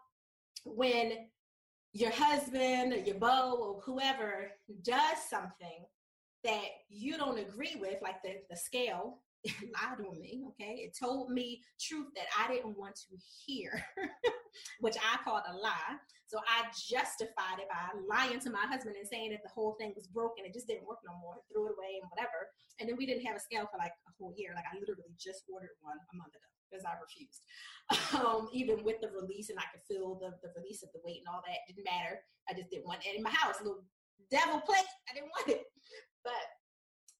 when 0.65 1.29
your 1.99 2.13
husband 2.13 2.93
or 2.93 2.99
your 2.99 3.17
beau 3.17 3.59
or 3.59 3.81
whoever 3.83 4.53
does 4.83 5.19
something 5.29 5.83
that 6.45 6.67
you 6.89 7.19
don't 7.19 7.39
agree 7.39 7.75
with, 7.81 7.99
like 8.03 8.23
the, 8.23 8.39
the 8.49 8.57
scale 8.57 9.19
lied 9.75 9.99
on 10.07 10.21
me, 10.21 10.47
okay? 10.51 10.87
It 10.87 10.95
told 10.95 11.31
me 11.31 11.61
truth 11.81 12.07
that 12.15 12.31
I 12.39 12.55
didn't 12.55 12.79
want 12.79 12.95
to 12.95 13.19
hear, 13.19 13.83
which 14.81 14.95
I 14.95 15.19
called 15.25 15.43
a 15.51 15.57
lie. 15.57 15.99
So 16.29 16.39
I 16.39 16.71
justified 16.71 17.59
it 17.59 17.67
by 17.67 17.91
lying 18.07 18.39
to 18.47 18.51
my 18.51 18.63
husband 18.63 18.95
and 18.95 19.09
saying 19.09 19.31
that 19.31 19.43
the 19.43 19.51
whole 19.51 19.75
thing 19.81 19.93
was 19.97 20.07
broken, 20.07 20.47
it 20.47 20.55
just 20.55 20.69
didn't 20.69 20.87
work 20.87 21.03
no 21.03 21.19
more, 21.19 21.43
threw 21.51 21.67
it 21.67 21.75
away 21.75 21.99
and 21.99 22.07
whatever. 22.15 22.47
And 22.79 22.89
then 22.89 22.95
we 22.95 23.07
didn't 23.07 23.27
have 23.27 23.35
a 23.35 23.43
scale 23.43 23.67
for 23.67 23.79
like 23.79 23.97
a 24.07 24.13
whole 24.21 24.35
year. 24.37 24.53
Like 24.55 24.71
I 24.71 24.79
literally 24.79 25.11
just 25.19 25.43
ordered 25.51 25.75
one 25.83 25.99
a 25.99 26.15
month 26.15 26.37
ago 26.37 26.58
because 26.69 26.85
I 26.85 26.95
refused. 27.01 27.43
Um, 28.19 28.49
even 28.53 28.85
with 28.85 29.01
the 29.01 29.09
release, 29.09 29.49
and 29.49 29.59
I 29.59 29.65
could 29.73 29.81
feel 29.89 30.19
the, 30.21 30.37
the 30.43 30.53
release 30.61 30.83
of 30.83 30.91
the 30.93 31.01
weight 31.05 31.25
and 31.25 31.29
all 31.33 31.41
that. 31.47 31.65
Didn't 31.67 31.85
matter. 31.85 32.21
I 32.49 32.53
just 32.53 32.71
didn't 32.71 32.87
want 32.87 33.01
it 33.05 33.17
in 33.17 33.23
my 33.23 33.31
house. 33.31 33.57
Little 33.63 33.85
devil 34.31 34.61
plate. 34.61 34.85
I 35.09 35.15
didn't 35.15 35.31
want 35.31 35.49
it. 35.49 35.65
But 36.25 36.45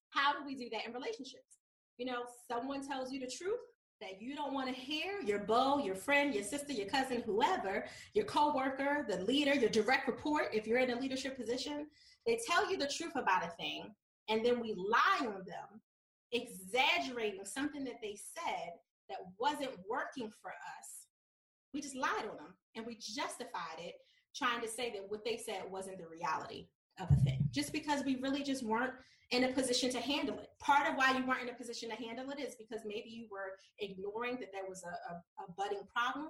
how 0.09 0.33
do 0.33 0.45
we 0.45 0.55
do 0.55 0.69
that 0.71 0.85
in 0.85 0.93
relationships? 0.93 1.57
You 1.97 2.05
know, 2.05 2.23
someone 2.47 2.85
tells 2.85 3.11
you 3.11 3.19
the 3.19 3.31
truth 3.31 3.59
that 4.01 4.21
you 4.21 4.35
don't 4.35 4.53
want 4.53 4.67
to 4.67 4.73
hear. 4.73 5.21
Your 5.21 5.39
beau, 5.39 5.79
your 5.79 5.95
friend, 5.95 6.33
your 6.33 6.43
sister, 6.43 6.73
your 6.73 6.87
cousin, 6.87 7.21
whoever, 7.25 7.85
your 8.13 8.25
coworker, 8.25 9.05
the 9.07 9.21
leader, 9.23 9.53
your 9.53 9.69
direct 9.69 10.07
report. 10.07 10.49
If 10.53 10.67
you're 10.67 10.79
in 10.79 10.91
a 10.91 10.99
leadership 10.99 11.37
position, 11.37 11.87
they 12.25 12.39
tell 12.47 12.69
you 12.69 12.77
the 12.77 12.87
truth 12.87 13.13
about 13.15 13.43
a 13.43 13.49
thing, 13.57 13.93
and 14.29 14.45
then 14.45 14.59
we 14.59 14.73
lie 14.75 15.27
on 15.27 15.43
them, 15.45 15.81
exaggerating 16.31 17.43
something 17.43 17.83
that 17.85 17.99
they 18.01 18.15
said 18.15 18.73
that 19.09 19.19
wasn't 19.39 19.71
working 19.89 20.31
for 20.41 20.51
us, 20.51 21.07
we 21.73 21.81
just 21.81 21.95
lied 21.95 22.25
on 22.29 22.37
them 22.37 22.53
and 22.75 22.85
we 22.85 22.95
justified 22.95 23.79
it, 23.79 23.95
trying 24.35 24.61
to 24.61 24.67
say 24.67 24.91
that 24.91 25.09
what 25.09 25.23
they 25.25 25.37
said 25.37 25.63
wasn't 25.69 25.97
the 25.97 26.07
reality 26.07 26.67
of 26.99 27.09
a 27.11 27.15
thing, 27.21 27.47
just 27.51 27.71
because 27.71 28.03
we 28.05 28.17
really 28.17 28.43
just 28.43 28.63
weren't 28.63 28.93
in 29.31 29.43
a 29.43 29.53
position 29.53 29.91
to 29.91 29.99
handle 29.99 30.39
it. 30.39 30.49
Part 30.59 30.89
of 30.89 30.95
why 30.95 31.15
you 31.15 31.25
weren't 31.25 31.43
in 31.43 31.49
a 31.49 31.53
position 31.53 31.89
to 31.89 31.95
handle 31.95 32.29
it 32.31 32.39
is 32.39 32.55
because 32.55 32.81
maybe 32.85 33.09
you 33.09 33.27
were 33.29 33.53
ignoring 33.77 34.37
that 34.39 34.51
there 34.51 34.67
was 34.67 34.83
a, 34.83 35.13
a, 35.13 35.43
a, 35.43 35.51
budding 35.55 35.85
problem. 35.95 36.29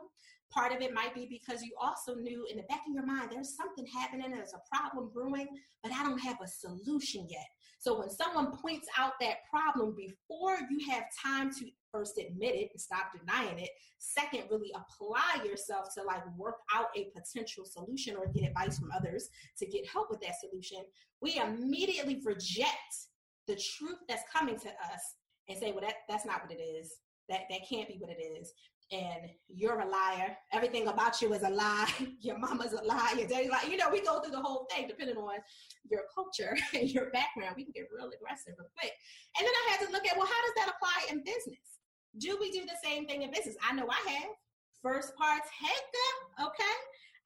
Part 0.51 0.73
of 0.73 0.81
it 0.81 0.93
might 0.93 1.15
be 1.15 1.25
because 1.25 1.63
you 1.63 1.71
also 1.81 2.15
knew 2.15 2.45
in 2.51 2.57
the 2.57 2.63
back 2.63 2.81
of 2.87 2.93
your 2.93 3.05
mind 3.05 3.29
there's 3.31 3.55
something 3.55 3.85
happening, 3.85 4.31
there's 4.31 4.53
a 4.53 4.75
problem 4.75 5.11
brewing, 5.13 5.47
but 5.81 5.93
I 5.93 6.03
don't 6.03 6.19
have 6.19 6.37
a 6.43 6.47
solution 6.47 7.25
yet. 7.29 7.47
So 7.79 7.97
when 7.97 8.09
someone 8.09 8.57
points 8.57 8.87
out 8.97 9.13
that 9.21 9.37
problem 9.49 9.95
before 9.95 10.57
you 10.69 10.91
have 10.91 11.05
time 11.25 11.49
to 11.55 11.65
first 11.93 12.19
admit 12.19 12.53
it 12.53 12.69
and 12.73 12.79
stop 12.79 13.11
denying 13.17 13.57
it, 13.57 13.69
second, 13.99 14.43
really 14.51 14.71
apply 14.75 15.45
yourself 15.45 15.87
to 15.95 16.03
like 16.03 16.21
work 16.37 16.57
out 16.75 16.87
a 16.97 17.09
potential 17.15 17.63
solution 17.63 18.17
or 18.17 18.27
get 18.33 18.49
advice 18.49 18.77
from 18.77 18.91
others 18.91 19.29
to 19.57 19.65
get 19.65 19.87
help 19.87 20.09
with 20.11 20.19
that 20.19 20.35
solution, 20.41 20.79
we 21.21 21.37
immediately 21.37 22.21
reject 22.25 23.07
the 23.47 23.55
truth 23.55 23.97
that's 24.09 24.23
coming 24.31 24.59
to 24.59 24.67
us 24.67 25.15
and 25.47 25.57
say, 25.57 25.71
well, 25.71 25.81
that, 25.81 25.95
that's 26.09 26.25
not 26.25 26.41
what 26.41 26.51
it 26.51 26.61
is. 26.61 26.97
That, 27.29 27.41
that 27.49 27.61
can't 27.69 27.87
be 27.87 27.97
what 27.99 28.11
it 28.11 28.21
is 28.21 28.51
and 28.91 29.29
you're 29.47 29.79
a 29.79 29.87
liar. 29.87 30.35
Everything 30.51 30.87
about 30.87 31.21
you 31.21 31.33
is 31.33 31.43
a 31.43 31.49
lie. 31.49 31.91
your 32.21 32.37
mama's 32.37 32.73
a 32.73 32.83
lie. 32.83 33.13
Your 33.17 33.27
daddy's 33.27 33.49
like, 33.49 33.69
you 33.69 33.77
know, 33.77 33.89
we 33.91 34.01
go 34.01 34.19
through 34.19 34.31
the 34.31 34.41
whole 34.41 34.67
thing 34.73 34.87
depending 34.87 35.17
on 35.17 35.37
your 35.89 36.01
culture 36.13 36.57
and 36.73 36.89
your 36.89 37.11
background. 37.11 37.55
We 37.55 37.63
can 37.63 37.73
get 37.73 37.87
real 37.95 38.09
aggressive 38.09 38.53
real 38.57 38.69
quick. 38.77 38.93
And 39.37 39.45
then 39.45 39.53
I 39.53 39.71
had 39.71 39.85
to 39.85 39.91
look 39.91 40.07
at, 40.07 40.17
well, 40.17 40.27
how 40.27 40.41
does 40.41 40.55
that 40.57 40.73
apply 40.75 41.13
in 41.13 41.23
business? 41.23 41.59
Do 42.17 42.37
we 42.39 42.51
do 42.51 42.65
the 42.65 42.77
same 42.83 43.05
thing 43.05 43.21
in 43.21 43.31
business? 43.31 43.55
I 43.67 43.75
know 43.75 43.87
I 43.89 44.09
have. 44.09 44.31
First 44.81 45.15
parts, 45.15 45.49
heck 45.59 45.83
them, 45.91 46.47
okay? 46.47 46.77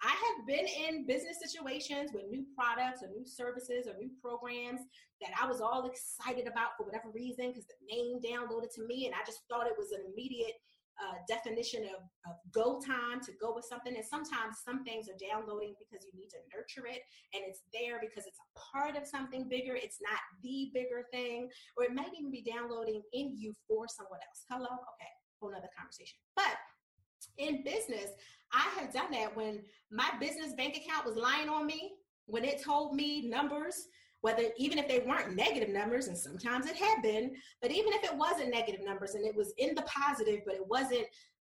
I 0.03 0.09
have 0.09 0.47
been 0.47 0.65
in 0.67 1.05
business 1.05 1.37
situations 1.39 2.11
with 2.13 2.27
new 2.29 2.43
products 2.57 3.03
or 3.03 3.07
new 3.07 3.25
services 3.25 3.87
or 3.87 3.95
new 3.97 4.09
programs 4.21 4.81
that 5.21 5.31
I 5.39 5.47
was 5.47 5.61
all 5.61 5.87
excited 5.87 6.45
about 6.47 6.75
for 6.75 6.83
whatever 6.83 7.07
reason 7.13 7.49
because 7.49 7.65
the 7.65 7.79
name 7.87 8.19
downloaded 8.19 8.73
to 8.75 8.85
me 8.85 9.05
and 9.05 9.15
I 9.15 9.23
just 9.25 9.41
thought 9.49 9.67
it 9.67 9.77
was 9.77 9.91
an 9.91 10.01
immediate 10.11 10.59
uh, 11.01 11.17
definition 11.27 11.83
of, 11.83 12.01
of 12.29 12.37
go 12.51 12.79
time 12.79 13.21
to 13.21 13.31
go 13.41 13.53
with 13.55 13.65
something. 13.65 13.95
And 13.95 14.05
sometimes 14.05 14.61
some 14.63 14.83
things 14.83 15.07
are 15.09 15.17
downloading 15.17 15.73
because 15.79 16.05
you 16.05 16.13
need 16.17 16.29
to 16.29 16.41
nurture 16.53 16.87
it 16.87 17.01
and 17.33 17.43
it's 17.47 17.61
there 17.73 17.99
because 17.99 18.25
it's 18.25 18.39
a 18.39 18.49
part 18.59 18.95
of 18.95 19.07
something 19.07 19.49
bigger. 19.49 19.75
It's 19.75 19.99
not 20.01 20.19
the 20.41 20.69
bigger 20.73 21.05
thing, 21.11 21.49
or 21.77 21.83
it 21.83 21.93
might 21.93 22.13
even 22.17 22.31
be 22.31 22.43
downloading 22.43 23.01
in 23.13 23.35
you 23.37 23.53
for 23.67 23.85
someone 23.87 24.19
else. 24.21 24.45
Hello? 24.49 24.69
Okay, 24.69 25.11
whole 25.39 25.51
nother 25.51 25.69
conversation. 25.77 26.17
But 26.35 26.57
in 27.37 27.63
business, 27.63 28.11
I 28.53 28.69
have 28.79 28.93
done 28.93 29.11
that 29.11 29.35
when 29.35 29.61
my 29.91 30.09
business 30.19 30.53
bank 30.53 30.77
account 30.77 31.05
was 31.05 31.15
lying 31.15 31.49
on 31.49 31.65
me, 31.65 31.93
when 32.25 32.43
it 32.45 32.61
told 32.63 32.95
me 32.95 33.27
numbers, 33.27 33.87
whether 34.23 34.43
even 34.57 34.77
if 34.77 34.87
they 34.87 34.99
weren't 34.99 35.35
negative 35.35 35.67
numbers, 35.67 36.07
and 36.07 36.17
sometimes 36.17 36.65
it 36.65 36.77
had 36.77 37.01
been, 37.01 37.33
but 37.61 37.71
even 37.71 37.91
if 37.91 38.05
it 38.05 38.15
wasn't 38.15 38.49
negative 38.49 38.79
numbers 38.81 39.15
and 39.15 39.25
it 39.25 39.35
was 39.35 39.53
in 39.57 39.75
the 39.75 39.81
positive, 39.81 40.39
but 40.45 40.55
it 40.55 40.65
wasn't 40.65 41.05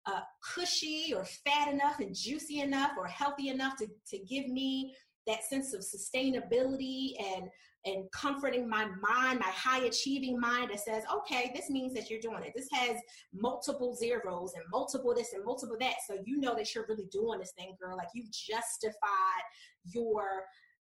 uh, 0.06 0.20
cushy 0.42 1.12
or 1.14 1.26
fat 1.46 1.70
enough 1.70 2.00
and 2.00 2.16
juicy 2.16 2.60
enough 2.60 2.92
or 2.96 3.06
healthy 3.06 3.48
enough 3.50 3.76
to, 3.76 3.86
to 4.08 4.18
give 4.20 4.48
me 4.48 4.94
that 5.26 5.44
sense 5.44 5.74
of 5.74 5.82
sustainability 5.82 7.12
and 7.36 7.50
and 7.84 8.04
comforting 8.12 8.68
my 8.68 8.84
mind, 8.84 9.40
my 9.40 9.50
high 9.50 9.84
achieving 9.86 10.38
mind 10.38 10.70
that 10.70 10.78
says, 10.78 11.02
okay, 11.12 11.50
this 11.52 11.68
means 11.68 11.92
that 11.94 12.08
you're 12.08 12.20
doing 12.20 12.44
it. 12.44 12.52
This 12.54 12.68
has 12.72 12.96
multiple 13.34 13.96
zeros 13.96 14.52
and 14.54 14.64
multiple 14.70 15.12
this 15.14 15.32
and 15.32 15.44
multiple 15.44 15.76
that. 15.80 15.96
So 16.06 16.16
you 16.24 16.38
know 16.38 16.54
that 16.54 16.72
you're 16.74 16.86
really 16.88 17.08
doing 17.10 17.40
this 17.40 17.52
thing, 17.58 17.74
girl. 17.82 17.96
Like 17.96 18.06
you've 18.14 18.30
justified 18.30 19.42
your 19.84 20.44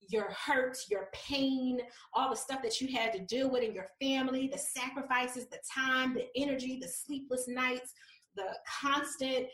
your 0.09 0.31
hurt, 0.31 0.77
your 0.91 1.09
pain, 1.13 1.81
all 2.15 2.31
the 2.31 2.37
stuff 2.37 2.63
that 2.63 2.81
you 2.81 2.97
had 2.97 3.13
to 3.13 3.21
deal 3.21 3.51
with 3.51 3.63
in 3.63 3.75
your 3.75 3.87
family, 4.01 4.49
the 4.49 4.59
sacrifices, 4.59 5.47
the 5.47 5.59
time, 5.73 6.15
the 6.15 6.27
energy, 6.37 6.79
the 6.81 6.89
sleepless 6.89 7.47
nights, 7.49 7.93
the 8.37 8.47
constant 8.81 9.47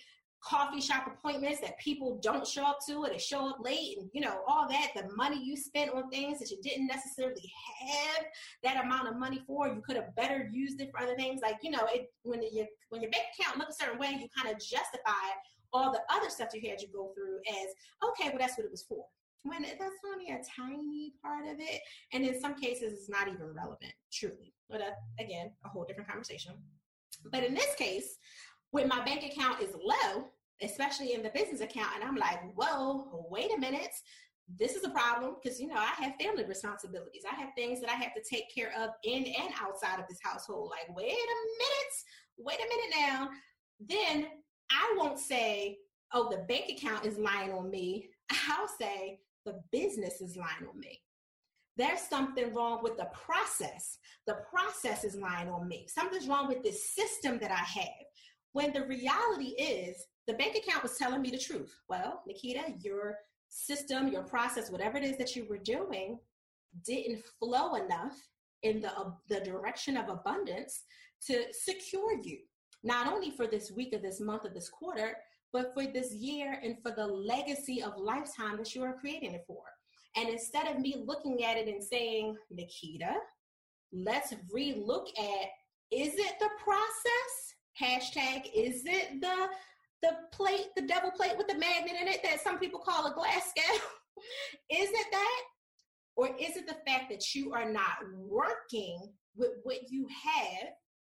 coffee 0.42 0.80
shop 0.80 1.06
appointments 1.06 1.60
that 1.60 1.78
people 1.78 2.20
don't 2.22 2.46
show 2.46 2.62
up 2.62 2.78
to 2.86 2.94
or 2.96 3.08
they 3.08 3.18
show 3.18 3.48
up 3.48 3.58
late 3.60 3.98
and 3.98 4.08
you 4.12 4.20
know 4.20 4.42
all 4.46 4.68
that 4.68 4.92
the 4.94 5.08
money 5.16 5.42
you 5.42 5.56
spent 5.56 5.90
on 5.92 6.08
things 6.10 6.38
that 6.38 6.50
you 6.50 6.58
didn't 6.62 6.86
necessarily 6.86 7.52
have 7.80 8.24
that 8.62 8.84
amount 8.84 9.08
of 9.08 9.16
money 9.16 9.42
for 9.46 9.66
you 9.66 9.82
could 9.84 9.96
have 9.96 10.14
better 10.14 10.48
used 10.52 10.80
it 10.80 10.90
for 10.92 11.00
other 11.00 11.16
things. 11.16 11.40
Like 11.42 11.56
you 11.62 11.70
know 11.70 11.86
it 11.92 12.12
when 12.22 12.42
you 12.42 12.66
when 12.90 13.00
your 13.00 13.10
bank 13.10 13.24
account 13.38 13.58
look 13.58 13.70
a 13.70 13.72
certain 13.72 13.98
way 13.98 14.10
you 14.10 14.28
kind 14.40 14.54
of 14.54 14.60
justify 14.60 15.26
all 15.72 15.90
the 15.90 16.00
other 16.14 16.30
stuff 16.30 16.50
you 16.54 16.68
had 16.68 16.78
to 16.78 16.86
go 16.88 17.12
through 17.14 17.38
as 17.48 17.68
okay 18.08 18.28
well 18.28 18.38
that's 18.38 18.56
what 18.56 18.64
it 18.64 18.70
was 18.70 18.84
for 18.88 19.04
when 19.46 19.62
that's 19.62 19.94
only 20.12 20.30
a 20.30 20.40
tiny 20.56 21.14
part 21.22 21.46
of 21.46 21.56
it 21.58 21.80
and 22.12 22.24
in 22.24 22.40
some 22.40 22.54
cases 22.54 22.92
it's 22.92 23.08
not 23.08 23.28
even 23.28 23.54
relevant 23.54 23.92
truly 24.12 24.52
but 24.68 24.80
uh, 24.80 24.90
again 25.18 25.50
a 25.64 25.68
whole 25.68 25.84
different 25.84 26.08
conversation 26.08 26.52
but 27.30 27.44
in 27.44 27.54
this 27.54 27.74
case 27.76 28.16
when 28.70 28.88
my 28.88 29.04
bank 29.04 29.24
account 29.24 29.60
is 29.60 29.74
low 29.74 30.26
especially 30.62 31.14
in 31.14 31.22
the 31.22 31.30
business 31.30 31.60
account. 31.60 31.90
And 31.94 32.04
I'm 32.04 32.16
like, 32.16 32.40
whoa, 32.54 33.26
wait 33.30 33.50
a 33.56 33.60
minute. 33.60 33.94
This 34.58 34.76
is 34.76 34.84
a 34.84 34.90
problem 34.90 35.36
because, 35.42 35.60
you 35.60 35.66
know, 35.66 35.76
I 35.76 35.92
have 36.02 36.14
family 36.20 36.44
responsibilities. 36.44 37.22
I 37.30 37.34
have 37.34 37.50
things 37.56 37.80
that 37.80 37.90
I 37.90 37.94
have 37.94 38.14
to 38.14 38.22
take 38.28 38.54
care 38.54 38.72
of 38.78 38.90
in 39.04 39.24
and 39.24 39.52
outside 39.60 39.98
of 39.98 40.06
this 40.08 40.20
household. 40.22 40.70
Like, 40.70 40.96
wait 40.96 41.06
a 41.06 41.38
minute, 41.58 41.94
wait 42.38 42.58
a 42.58 42.68
minute 42.68 42.94
now. 42.96 43.28
Then 43.80 44.28
I 44.70 44.94
won't 44.96 45.18
say, 45.18 45.78
oh, 46.12 46.30
the 46.30 46.44
bank 46.48 46.70
account 46.70 47.04
is 47.04 47.18
lying 47.18 47.52
on 47.52 47.70
me. 47.70 48.08
I'll 48.48 48.68
say, 48.80 49.18
the 49.46 49.58
business 49.72 50.20
is 50.20 50.36
lying 50.36 50.68
on 50.68 50.78
me. 50.78 51.00
There's 51.78 52.00
something 52.00 52.52
wrong 52.54 52.80
with 52.82 52.96
the 52.96 53.08
process. 53.12 53.98
The 54.26 54.38
process 54.50 55.04
is 55.04 55.16
lying 55.16 55.48
on 55.48 55.68
me. 55.68 55.86
Something's 55.88 56.28
wrong 56.28 56.48
with 56.48 56.62
this 56.62 56.90
system 56.94 57.38
that 57.40 57.50
I 57.50 57.80
have. 57.80 58.06
When 58.52 58.72
the 58.72 58.86
reality 58.86 59.50
is, 59.58 60.06
the 60.26 60.34
bank 60.34 60.56
account 60.56 60.82
was 60.82 60.96
telling 60.96 61.22
me 61.22 61.30
the 61.30 61.38
truth. 61.38 61.74
Well, 61.88 62.22
Naketa, 62.28 62.82
your 62.82 63.18
system, 63.48 64.08
your 64.08 64.22
process, 64.22 64.70
whatever 64.70 64.98
it 64.98 65.04
is 65.04 65.16
that 65.18 65.36
you 65.36 65.46
were 65.48 65.58
doing, 65.58 66.18
didn't 66.84 67.24
flow 67.38 67.74
enough 67.74 68.16
in 68.62 68.80
the, 68.80 68.92
uh, 68.98 69.10
the 69.28 69.40
direction 69.40 69.96
of 69.96 70.08
abundance 70.08 70.82
to 71.26 71.44
secure 71.52 72.18
you, 72.22 72.38
not 72.82 73.12
only 73.12 73.30
for 73.30 73.46
this 73.46 73.70
week 73.70 73.94
or 73.94 73.98
this 73.98 74.20
month 74.20 74.44
or 74.44 74.50
this 74.50 74.68
quarter, 74.68 75.16
but 75.56 75.72
for 75.72 75.90
this 75.90 76.12
year 76.12 76.60
and 76.62 76.76
for 76.82 76.90
the 76.90 77.06
legacy 77.06 77.82
of 77.82 77.96
lifetime 77.96 78.58
that 78.58 78.74
you 78.74 78.82
are 78.82 78.98
creating 79.00 79.32
it 79.32 79.44
for. 79.46 79.62
And 80.14 80.28
instead 80.28 80.68
of 80.68 80.78
me 80.78 81.02
looking 81.06 81.44
at 81.44 81.56
it 81.56 81.66
and 81.66 81.82
saying, 81.82 82.36
Naketa, 82.52 83.14
let's 83.90 84.34
relook 84.54 85.06
at 85.18 85.48
is 85.90 86.12
it 86.12 86.34
the 86.40 86.50
process? 86.62 87.54
Hashtag, 87.80 88.50
is 88.54 88.82
it 88.84 89.22
the 89.22 89.48
the 90.02 90.16
plate, 90.30 90.66
the 90.76 90.82
double 90.82 91.10
plate 91.10 91.38
with 91.38 91.48
the 91.48 91.56
magnet 91.56 91.96
in 91.98 92.06
it 92.06 92.22
that 92.22 92.42
some 92.42 92.58
people 92.58 92.80
call 92.80 93.06
a 93.06 93.14
glass 93.14 93.48
scale? 93.48 93.80
is 94.70 94.90
it 94.90 95.06
that? 95.10 95.42
Or 96.16 96.28
is 96.38 96.56
it 96.56 96.66
the 96.66 96.76
fact 96.86 97.10
that 97.10 97.34
you 97.34 97.54
are 97.54 97.70
not 97.70 97.96
working 98.14 99.10
with 99.34 99.52
what 99.62 99.90
you 99.90 100.06
have 100.22 100.68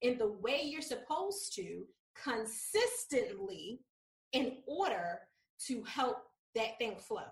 in 0.03 0.19
the 0.19 0.33
way 0.43 0.61
you're 0.63 0.83
supposed 0.83 1.55
to 1.55 1.85
consistently 2.23 3.81
in 4.33 4.59
order 4.67 5.21
to 5.67 5.83
help 5.85 6.19
that 6.55 6.79
thing 6.79 6.97
flow? 6.97 7.27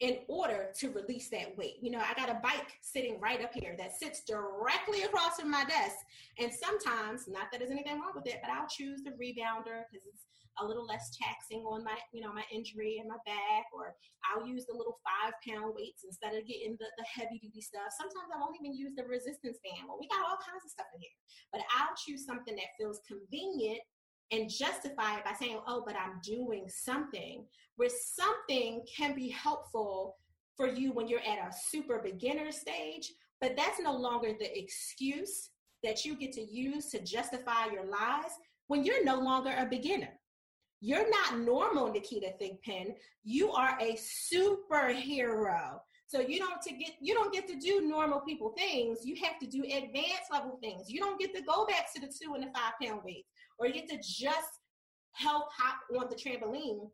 in 0.00 0.18
order 0.28 0.70
to 0.78 0.90
release 0.90 1.28
that 1.28 1.56
weight. 1.58 1.76
You 1.82 1.90
know, 1.90 1.98
I 1.98 2.14
got 2.14 2.30
a 2.30 2.38
bike 2.40 2.78
sitting 2.82 3.18
right 3.18 3.42
up 3.42 3.50
here 3.52 3.74
that 3.78 3.98
sits 3.98 4.22
directly 4.22 5.02
across 5.02 5.40
from 5.40 5.50
my 5.50 5.64
desk. 5.64 5.96
And 6.38 6.52
sometimes, 6.52 7.26
not 7.26 7.50
that 7.50 7.58
there's 7.58 7.72
anything 7.72 7.98
wrong 7.98 8.14
with 8.14 8.26
it, 8.26 8.38
but 8.40 8.50
I'll 8.50 8.70
choose 8.70 9.02
the 9.02 9.10
rebounder 9.18 9.90
because 9.90 10.06
it's 10.06 10.22
a 10.62 10.66
little 10.66 10.86
less 10.86 11.10
taxing 11.18 11.66
on 11.66 11.82
my, 11.82 11.98
you 12.12 12.22
know, 12.22 12.32
my 12.32 12.46
injury 12.50 12.98
and 12.98 13.08
my 13.10 13.18
back, 13.26 13.66
or 13.74 13.94
I'll 14.26 14.46
use 14.46 14.66
the 14.66 14.74
little 14.74 14.98
five 15.02 15.34
pound 15.42 15.74
weights 15.74 16.06
instead 16.06 16.34
of 16.34 16.46
getting 16.46 16.78
the, 16.78 16.86
the 16.98 17.06
heavy 17.06 17.38
duty 17.42 17.62
stuff. 17.62 17.90
Sometimes 17.94 18.30
I 18.30 18.38
won't 18.38 18.58
even 18.58 18.78
use 18.78 18.94
the 18.94 19.06
resistance 19.06 19.58
band. 19.66 19.86
Well, 19.86 19.98
we 19.98 20.06
got 20.06 20.22
all 20.22 20.38
kinds 20.38 20.62
of 20.62 20.70
stuff 20.70 20.90
in 20.94 21.02
here, 21.02 21.18
but 21.50 21.62
I'll 21.74 21.94
choose 21.98 22.22
something 22.22 22.54
that 22.54 22.74
feels 22.78 23.02
convenient 23.06 23.82
and 24.30 24.50
justify 24.50 25.16
it 25.16 25.24
by 25.24 25.32
saying, 25.38 25.58
oh, 25.66 25.82
but 25.86 25.96
I'm 25.96 26.20
doing 26.22 26.66
something, 26.68 27.44
where 27.76 27.88
something 27.88 28.82
can 28.94 29.14
be 29.14 29.28
helpful 29.28 30.16
for 30.56 30.66
you 30.66 30.92
when 30.92 31.08
you're 31.08 31.20
at 31.20 31.38
a 31.38 31.54
super 31.70 32.00
beginner 32.02 32.50
stage, 32.52 33.12
but 33.40 33.56
that's 33.56 33.80
no 33.80 33.96
longer 33.96 34.32
the 34.38 34.58
excuse 34.58 35.50
that 35.82 36.04
you 36.04 36.16
get 36.16 36.32
to 36.32 36.42
use 36.42 36.86
to 36.90 37.00
justify 37.00 37.66
your 37.72 37.84
lies 37.84 38.32
when 38.66 38.84
you're 38.84 39.04
no 39.04 39.20
longer 39.20 39.54
a 39.56 39.64
beginner. 39.64 40.18
You're 40.80 41.08
not 41.10 41.38
normal, 41.40 41.92
Naketa 41.92 42.38
Thigpen. 42.40 42.94
You 43.24 43.50
are 43.52 43.78
a 43.80 43.96
superhero. 43.96 45.78
So 46.08 46.20
you 46.20 46.38
don't 46.38 46.60
to 46.62 46.72
get 46.72 46.92
you 47.02 47.12
don't 47.12 47.32
get 47.32 47.46
to 47.48 47.56
do 47.56 47.82
normal 47.82 48.20
people 48.20 48.54
things. 48.56 49.00
You 49.04 49.14
have 49.22 49.38
to 49.40 49.46
do 49.46 49.62
advanced 49.62 50.32
level 50.32 50.58
things. 50.62 50.88
You 50.88 51.00
don't 51.00 51.20
get 51.20 51.34
to 51.36 51.42
go 51.42 51.66
back 51.66 51.92
to 51.94 52.00
the 52.00 52.06
two 52.06 52.34
and 52.34 52.42
the 52.42 52.48
five 52.48 52.72
pound 52.82 53.02
weights, 53.04 53.28
or 53.58 53.66
you 53.66 53.74
get 53.74 53.90
to 53.90 53.98
just 53.98 54.48
help 55.12 55.44
hop 55.54 55.76
on 55.94 56.08
the 56.08 56.16
trampoline. 56.16 56.88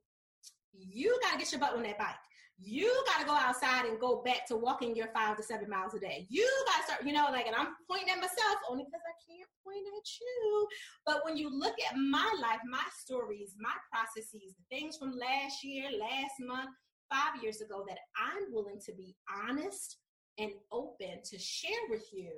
You 0.73 1.17
gotta 1.23 1.39
get 1.39 1.53
your 1.53 1.61
butt 1.61 1.77
on 1.77 1.85
that 1.85 1.97
bike. 1.97 2.17
You 2.59 2.91
gotta 3.07 3.25
go 3.25 3.35
outside 3.35 3.87
and 3.87 4.01
go 4.01 4.21
back 4.25 4.49
to 4.49 4.57
walking 4.57 4.97
your 4.97 5.09
five 5.15 5.37
to 5.37 5.45
seven 5.45 5.71
miles 5.71 5.95
a 5.95 6.01
day. 6.01 6.27
You 6.29 6.51
gotta 6.67 6.85
start, 6.85 7.07
you 7.07 7.13
know, 7.13 7.29
like, 7.31 7.47
and 7.47 7.55
I'm 7.55 7.69
pointing 7.89 8.11
at 8.11 8.17
myself 8.19 8.59
only 8.69 8.83
because 8.83 9.03
I 9.07 9.15
can't 9.31 9.49
point 9.65 9.87
at 9.97 10.09
you. 10.21 10.69
But 11.07 11.25
when 11.25 11.37
you 11.37 11.57
look 11.57 11.75
at 11.89 11.97
my 11.97 12.35
life, 12.43 12.61
my 12.69 12.83
stories, 12.99 13.55
my 13.61 13.75
processes, 13.93 14.55
the 14.59 14.77
things 14.77 14.97
from 14.97 15.17
last 15.17 15.63
year, 15.63 15.89
last 15.99 16.35
month, 16.41 16.71
five 17.11 17.43
years 17.43 17.61
ago, 17.61 17.85
that 17.89 17.99
I'm 18.17 18.53
willing 18.53 18.81
to 18.87 18.93
be 18.93 19.17
honest 19.47 19.99
and 20.39 20.53
open 20.73 21.23
to 21.25 21.39
share 21.39 21.71
with 21.89 22.05
you 22.13 22.33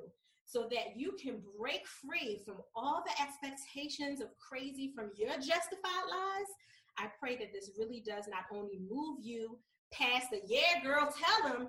so 0.45 0.69
that 0.71 0.97
you 0.97 1.13
can 1.21 1.43
break 1.59 1.87
free 1.87 2.41
from 2.45 2.57
all 2.75 3.03
the 3.05 3.23
expectations 3.23 4.21
of 4.21 4.29
crazy 4.39 4.93
from 4.95 5.11
your 5.17 5.35
justified 5.35 6.07
lies. 6.09 6.47
I 6.99 7.09
pray 7.19 7.37
that 7.37 7.53
this 7.53 7.73
really 7.79 8.03
does 8.07 8.27
not 8.29 8.45
only 8.53 8.81
move 8.89 9.19
you 9.21 9.59
past 9.93 10.31
the 10.31 10.41
yeah, 10.47 10.83
girl, 10.83 11.13
tell 11.13 11.53
them. 11.53 11.69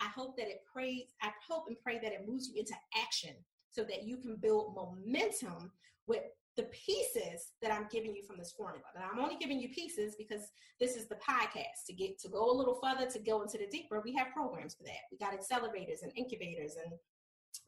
I 0.00 0.06
hope 0.06 0.36
that 0.36 0.48
it 0.48 0.62
prays, 0.72 1.04
I 1.20 1.30
hope 1.48 1.64
and 1.68 1.76
pray 1.82 1.98
that 2.02 2.12
it 2.12 2.26
moves 2.26 2.48
you 2.48 2.58
into 2.58 2.74
action 3.00 3.34
so 3.70 3.82
that 3.84 4.04
you 4.04 4.16
can 4.16 4.36
build 4.36 4.74
momentum 4.74 5.72
with 6.06 6.22
the 6.56 6.64
pieces 6.64 7.52
that 7.62 7.72
I'm 7.72 7.86
giving 7.90 8.14
you 8.14 8.22
from 8.26 8.36
this 8.36 8.52
formula. 8.52 8.84
And 8.94 9.04
I'm 9.04 9.18
only 9.18 9.36
giving 9.36 9.58
you 9.58 9.70
pieces 9.70 10.14
because 10.18 10.42
this 10.80 10.96
is 10.96 11.08
the 11.08 11.16
podcast. 11.16 11.86
To 11.86 11.92
get 11.92 12.18
to 12.20 12.28
go 12.28 12.50
a 12.50 12.56
little 12.56 12.78
further, 12.82 13.10
to 13.10 13.18
go 13.18 13.42
into 13.42 13.58
the 13.58 13.66
deeper, 13.66 14.02
we 14.04 14.14
have 14.14 14.32
programs 14.32 14.74
for 14.74 14.84
that. 14.84 15.08
We 15.10 15.18
got 15.18 15.32
accelerators 15.32 16.02
and 16.02 16.12
incubators 16.14 16.76
and 16.82 16.92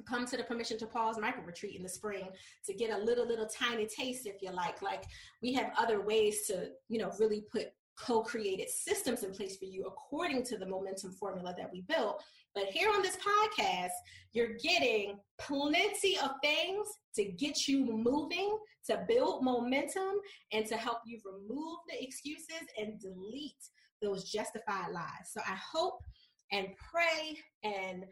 come 0.08 0.26
to 0.26 0.36
the 0.36 0.44
permission 0.44 0.78
to 0.78 0.86
pause 0.86 1.18
micro 1.18 1.42
retreat 1.44 1.76
in 1.76 1.82
the 1.82 1.88
spring 1.88 2.28
to 2.66 2.74
get 2.74 2.90
a 2.90 2.98
little 2.98 3.26
little 3.26 3.46
tiny 3.46 3.86
taste 3.86 4.26
if 4.26 4.40
you 4.40 4.50
like 4.50 4.80
like 4.80 5.04
we 5.42 5.52
have 5.52 5.70
other 5.78 6.00
ways 6.00 6.46
to 6.46 6.70
you 6.88 6.98
know 6.98 7.12
really 7.18 7.44
put 7.52 7.66
co-created 7.98 8.68
systems 8.68 9.22
in 9.22 9.30
place 9.30 9.56
for 9.56 9.66
you 9.66 9.84
according 9.86 10.42
to 10.42 10.56
the 10.56 10.66
momentum 10.66 11.12
formula 11.12 11.54
that 11.56 11.70
we 11.70 11.82
built 11.82 12.22
but 12.54 12.66
here 12.66 12.90
on 12.94 13.02
this 13.02 13.16
podcast 13.16 13.90
you're 14.32 14.54
getting 14.62 15.18
plenty 15.38 16.18
of 16.22 16.30
things 16.42 16.86
to 17.14 17.24
get 17.24 17.68
you 17.68 17.84
moving 17.84 18.58
to 18.88 19.04
build 19.08 19.44
momentum 19.44 20.20
and 20.52 20.66
to 20.66 20.76
help 20.76 20.98
you 21.06 21.20
remove 21.24 21.78
the 21.88 22.02
excuses 22.02 22.66
and 22.78 23.00
delete 23.00 23.52
those 24.02 24.30
justified 24.30 24.90
lies 24.92 25.30
so 25.32 25.40
i 25.46 25.56
hope 25.72 26.00
and 26.52 26.68
pray 26.92 27.36
and 27.62 28.04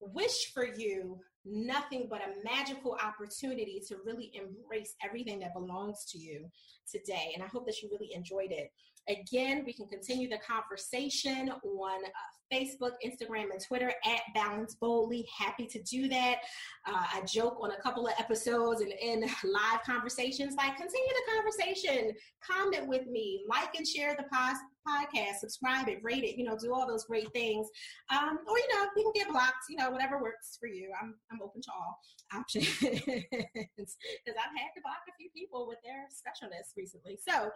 wish 0.00 0.52
for 0.52 0.66
you 0.66 1.18
nothing 1.44 2.06
but 2.10 2.20
a 2.20 2.44
magical 2.44 2.96
opportunity 3.02 3.82
to 3.88 3.96
really 4.04 4.30
embrace 4.34 4.94
everything 5.04 5.38
that 5.40 5.54
belongs 5.54 6.04
to 6.10 6.18
you 6.18 6.46
today. 6.90 7.32
And 7.34 7.42
I 7.42 7.46
hope 7.46 7.66
that 7.66 7.80
you 7.82 7.88
really 7.90 8.14
enjoyed 8.14 8.50
it. 8.50 8.70
Again, 9.08 9.62
we 9.64 9.72
can 9.72 9.86
continue 9.86 10.28
the 10.28 10.38
conversation 10.38 11.50
on 11.50 12.04
uh, 12.04 12.08
Facebook, 12.52 12.92
Instagram, 13.04 13.50
and 13.52 13.60
Twitter 13.66 13.92
at 14.04 14.20
Balance 14.34 14.76
Boldly. 14.80 15.26
Happy 15.36 15.66
to 15.66 15.82
do 15.82 16.08
that. 16.08 16.36
Uh, 16.86 17.04
I 17.14 17.22
joke 17.26 17.58
on 17.60 17.72
a 17.72 17.82
couple 17.82 18.06
of 18.06 18.14
episodes 18.18 18.80
and 18.80 18.92
in 19.00 19.20
live 19.20 19.82
conversations, 19.84 20.54
like 20.56 20.76
continue 20.76 21.08
the 21.08 21.34
conversation, 21.34 22.12
comment 22.42 22.86
with 22.86 23.06
me, 23.06 23.44
like 23.48 23.74
and 23.76 23.86
share 23.86 24.16
the 24.16 24.24
post 24.32 24.60
podcast, 24.88 25.36
subscribe 25.40 25.88
it, 25.88 25.98
rate 26.02 26.24
it, 26.24 26.38
you 26.38 26.44
know, 26.44 26.56
do 26.56 26.72
all 26.72 26.86
those 26.86 27.04
great 27.04 27.30
things. 27.32 27.68
Um, 28.10 28.38
or, 28.48 28.58
you 28.58 28.68
know, 28.74 28.86
you 28.96 29.02
can 29.02 29.12
get 29.14 29.30
blocked, 29.30 29.64
you 29.68 29.76
know, 29.76 29.90
whatever 29.90 30.22
works 30.22 30.56
for 30.58 30.66
you. 30.66 30.90
I'm, 31.00 31.14
I'm 31.30 31.42
open 31.42 31.60
to 31.62 31.70
all 31.72 31.98
options 32.34 32.68
because 32.80 33.96
I've 34.26 34.56
had 34.56 34.72
to 34.76 34.82
block 34.82 35.02
a 35.08 35.12
few 35.18 35.28
people 35.34 35.66
with 35.68 35.78
their 35.84 36.06
specialness 36.08 36.72
recently. 36.76 37.18
So 37.28 37.50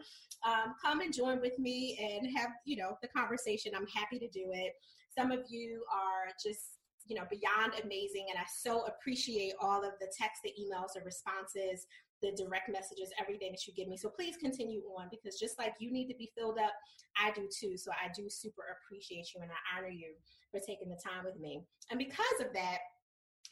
um, 0.47 0.75
come 0.83 1.01
and 1.01 1.13
join 1.13 1.41
with 1.43 1.59
me 1.59 1.99
and 2.01 2.39
have, 2.39 2.51
you 2.65 2.77
know, 2.77 2.97
the 3.03 3.09
conversation. 3.09 3.73
I'm 3.77 3.87
happy 3.89 4.19
to 4.19 4.29
do 4.29 4.51
it. 4.53 4.73
Some 5.17 5.31
of 5.31 5.41
you 5.49 5.83
are 5.93 6.33
just 6.43 6.79
you 7.09 7.17
know 7.17 7.25
beyond 7.29 7.73
amazing 7.83 8.27
and 8.31 8.39
i 8.39 8.45
so 8.63 8.87
appreciate 8.87 9.55
all 9.61 9.85
of 9.85 9.91
the 10.01 10.07
text 10.17 10.41
the 10.45 10.51
emails 10.51 10.93
the 10.95 11.01
responses 11.05 11.89
the 12.23 12.33
direct 12.39 12.71
messages, 12.71 13.11
everything 13.21 13.51
that 13.51 13.67
you 13.67 13.75
give 13.75 13.89
me. 13.89 13.97
So 13.97 14.09
please 14.09 14.37
continue 14.37 14.81
on 14.97 15.09
because 15.11 15.39
just 15.39 15.59
like 15.59 15.75
you 15.79 15.93
need 15.93 16.09
to 16.09 16.15
be 16.15 16.31
filled 16.39 16.59
up, 16.59 16.73
I 17.19 17.33
do 17.33 17.49
too. 17.51 17.77
So 17.77 17.91
I 17.91 18.09
do 18.17 18.31
super 18.31 18.63
appreciate 18.79 19.35
you 19.35 19.43
and 19.43 19.51
I 19.51 19.77
honor 19.77 19.91
you 19.91 20.15
for 20.51 20.61
taking 20.61 20.89
the 20.89 21.01
time 21.03 21.25
with 21.25 21.39
me. 21.39 21.61
And 21.91 21.99
because 21.99 22.41
of 22.41 22.55
that, 22.55 22.79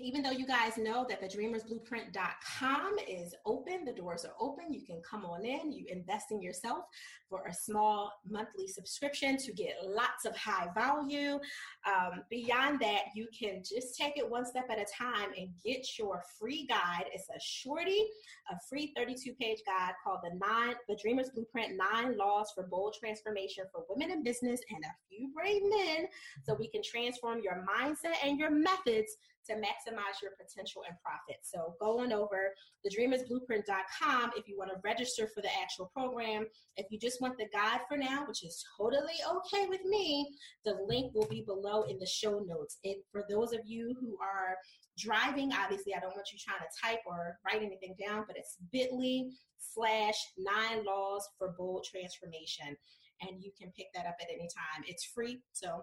even 0.00 0.22
though 0.22 0.30
you 0.30 0.46
guys 0.46 0.78
know 0.78 1.06
that 1.08 1.20
the 1.20 1.28
dreamersblueprint.com 1.28 2.96
is 3.08 3.34
open, 3.44 3.84
the 3.84 3.92
doors 3.92 4.24
are 4.24 4.34
open, 4.40 4.72
you 4.72 4.82
can 4.82 5.00
come 5.08 5.24
on 5.24 5.44
in, 5.44 5.72
you 5.72 5.86
invest 5.88 6.30
in 6.30 6.40
yourself 6.40 6.84
for 7.28 7.46
a 7.46 7.54
small 7.54 8.12
monthly 8.28 8.66
subscription 8.66 9.36
to 9.36 9.52
get 9.52 9.76
lots 9.84 10.24
of 10.24 10.36
high 10.36 10.68
value. 10.74 11.38
Um, 11.86 12.22
beyond 12.30 12.80
that, 12.80 13.02
you 13.14 13.28
can 13.38 13.62
just 13.62 13.96
take 13.96 14.16
it 14.16 14.28
one 14.28 14.46
step 14.46 14.66
at 14.70 14.78
a 14.78 14.86
time 14.96 15.30
and 15.38 15.50
get 15.64 15.86
your 15.98 16.22
free 16.38 16.66
guide. 16.66 17.04
It's 17.12 17.28
a 17.28 17.40
shorty, 17.40 18.04
a 18.50 18.56
free 18.68 18.92
32 18.96 19.34
page 19.34 19.58
guide 19.66 19.92
called 20.02 20.20
the 20.24 20.36
nine, 20.36 20.74
the 20.88 20.96
Dreamers 20.96 21.30
Blueprint 21.30 21.76
Nine 21.76 22.16
Laws 22.16 22.52
for 22.54 22.64
Bold 22.64 22.96
Transformation 22.98 23.64
for 23.72 23.84
Women 23.88 24.10
in 24.10 24.22
Business 24.22 24.60
and 24.70 24.82
a 24.84 24.94
few 25.08 25.30
brave 25.34 25.62
men 25.62 26.06
so 26.42 26.54
we 26.54 26.68
can 26.68 26.82
transform 26.82 27.40
your 27.42 27.64
mindset 27.68 28.16
and 28.24 28.38
your 28.38 28.50
methods 28.50 29.16
to 29.48 29.54
maximize 29.54 30.20
your 30.22 30.32
potential 30.38 30.82
and 30.86 30.96
profit. 31.02 31.40
So 31.42 31.74
go 31.80 32.00
on 32.00 32.12
over 32.12 32.52
thedreamersblueprint.com 32.86 34.32
if 34.36 34.46
you 34.46 34.56
want 34.58 34.70
to 34.70 34.80
register 34.84 35.28
for 35.34 35.40
the 35.40 35.50
actual 35.60 35.90
program. 35.94 36.46
If 36.76 36.86
you 36.90 36.98
just 36.98 37.20
want 37.20 37.36
the 37.38 37.48
guide 37.52 37.80
for 37.88 37.96
now, 37.96 38.24
which 38.26 38.44
is 38.44 38.64
totally 38.78 39.18
okay 39.28 39.68
with 39.68 39.84
me, 39.84 40.28
the 40.64 40.78
link 40.86 41.14
will 41.14 41.28
be 41.28 41.42
below 41.46 41.82
in 41.82 41.98
the 41.98 42.06
show 42.06 42.40
notes. 42.46 42.78
And 42.84 42.96
for 43.10 43.24
those 43.28 43.52
of 43.52 43.60
you 43.64 43.94
who 44.00 44.16
are 44.22 44.56
driving, 44.98 45.52
obviously 45.52 45.94
I 45.94 46.00
don't 46.00 46.14
want 46.14 46.28
you 46.32 46.38
trying 46.38 46.60
to 46.60 46.88
type 46.88 47.00
or 47.06 47.36
write 47.46 47.62
anything 47.62 47.94
down, 47.98 48.24
but 48.26 48.36
it's 48.36 48.56
bit.ly 48.72 49.30
slash 49.58 50.16
nine 50.38 50.84
laws 50.84 51.26
for 51.38 51.54
bold 51.56 51.86
transformation. 51.90 52.76
And 53.22 53.42
you 53.42 53.52
can 53.60 53.70
pick 53.76 53.86
that 53.94 54.06
up 54.06 54.16
at 54.20 54.28
any 54.32 54.48
time. 54.48 54.84
It's 54.86 55.04
free, 55.04 55.40
so 55.52 55.82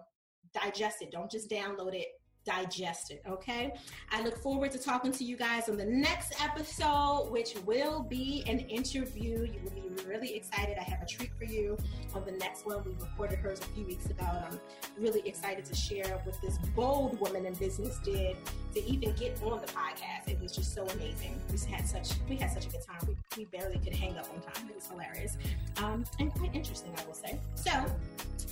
digest 0.54 1.02
it. 1.02 1.12
Don't 1.12 1.30
just 1.30 1.50
download 1.50 1.94
it 1.94 2.08
digest 2.44 3.10
it. 3.10 3.22
Okay. 3.28 3.74
I 4.10 4.22
look 4.22 4.38
forward 4.38 4.72
to 4.72 4.78
talking 4.78 5.12
to 5.12 5.24
you 5.24 5.36
guys 5.36 5.68
on 5.68 5.76
the 5.76 5.84
next 5.84 6.34
episode, 6.42 7.28
which 7.30 7.54
will 7.66 8.02
be 8.02 8.44
an 8.46 8.60
interview. 8.60 9.46
You 9.46 9.60
will 9.64 9.70
be 9.70 9.88
really 10.06 10.34
excited. 10.34 10.76
I 10.78 10.82
have 10.84 11.02
a 11.02 11.06
treat 11.06 11.30
for 11.36 11.44
you 11.44 11.76
on 12.14 12.24
the 12.24 12.32
next 12.32 12.66
one. 12.66 12.82
We 12.84 12.92
recorded 12.92 13.38
hers 13.40 13.60
a 13.60 13.64
few 13.74 13.84
weeks 13.84 14.06
ago, 14.06 14.26
and 14.26 14.44
I'm 14.46 14.60
really 14.98 15.20
excited 15.26 15.64
to 15.66 15.74
share 15.74 16.20
what 16.24 16.40
this 16.40 16.58
bold 16.74 17.20
woman 17.20 17.46
in 17.46 17.54
business 17.54 17.98
did 17.98 18.36
to 18.74 18.84
even 18.84 19.12
get 19.12 19.40
on 19.42 19.60
the 19.60 19.66
podcast. 19.66 20.28
It 20.28 20.40
was 20.40 20.52
just 20.52 20.74
so 20.74 20.84
amazing. 20.86 21.40
We 21.50 21.58
had 21.70 21.86
such 21.86 22.12
we 22.28 22.36
had 22.36 22.50
such 22.50 22.66
a 22.66 22.70
good 22.70 22.82
time. 22.82 23.00
We, 23.06 23.16
we 23.36 23.44
barely 23.46 23.78
could 23.78 23.94
hang 23.94 24.16
up 24.16 24.28
on 24.34 24.40
time. 24.40 24.68
It 24.68 24.74
was 24.74 24.86
hilarious 24.86 25.36
um, 25.82 26.04
and 26.18 26.32
quite 26.34 26.54
interesting, 26.54 26.92
I 26.96 27.04
will 27.06 27.14
say. 27.14 27.38
So, 27.54 27.70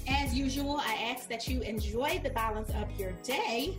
as 0.09 0.35
usual, 0.35 0.81
I 0.81 0.95
ask 0.95 1.29
that 1.29 1.49
you 1.49 1.61
enjoy 1.61 2.21
the 2.23 2.31
balance 2.31 2.71
of 2.71 2.90
your 2.99 3.12
day, 3.23 3.77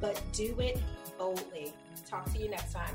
but 0.00 0.20
do 0.32 0.54
it 0.58 0.78
boldly. 1.18 1.72
Talk 2.08 2.32
to 2.32 2.38
you 2.38 2.48
next 2.48 2.72
time. 2.72 2.94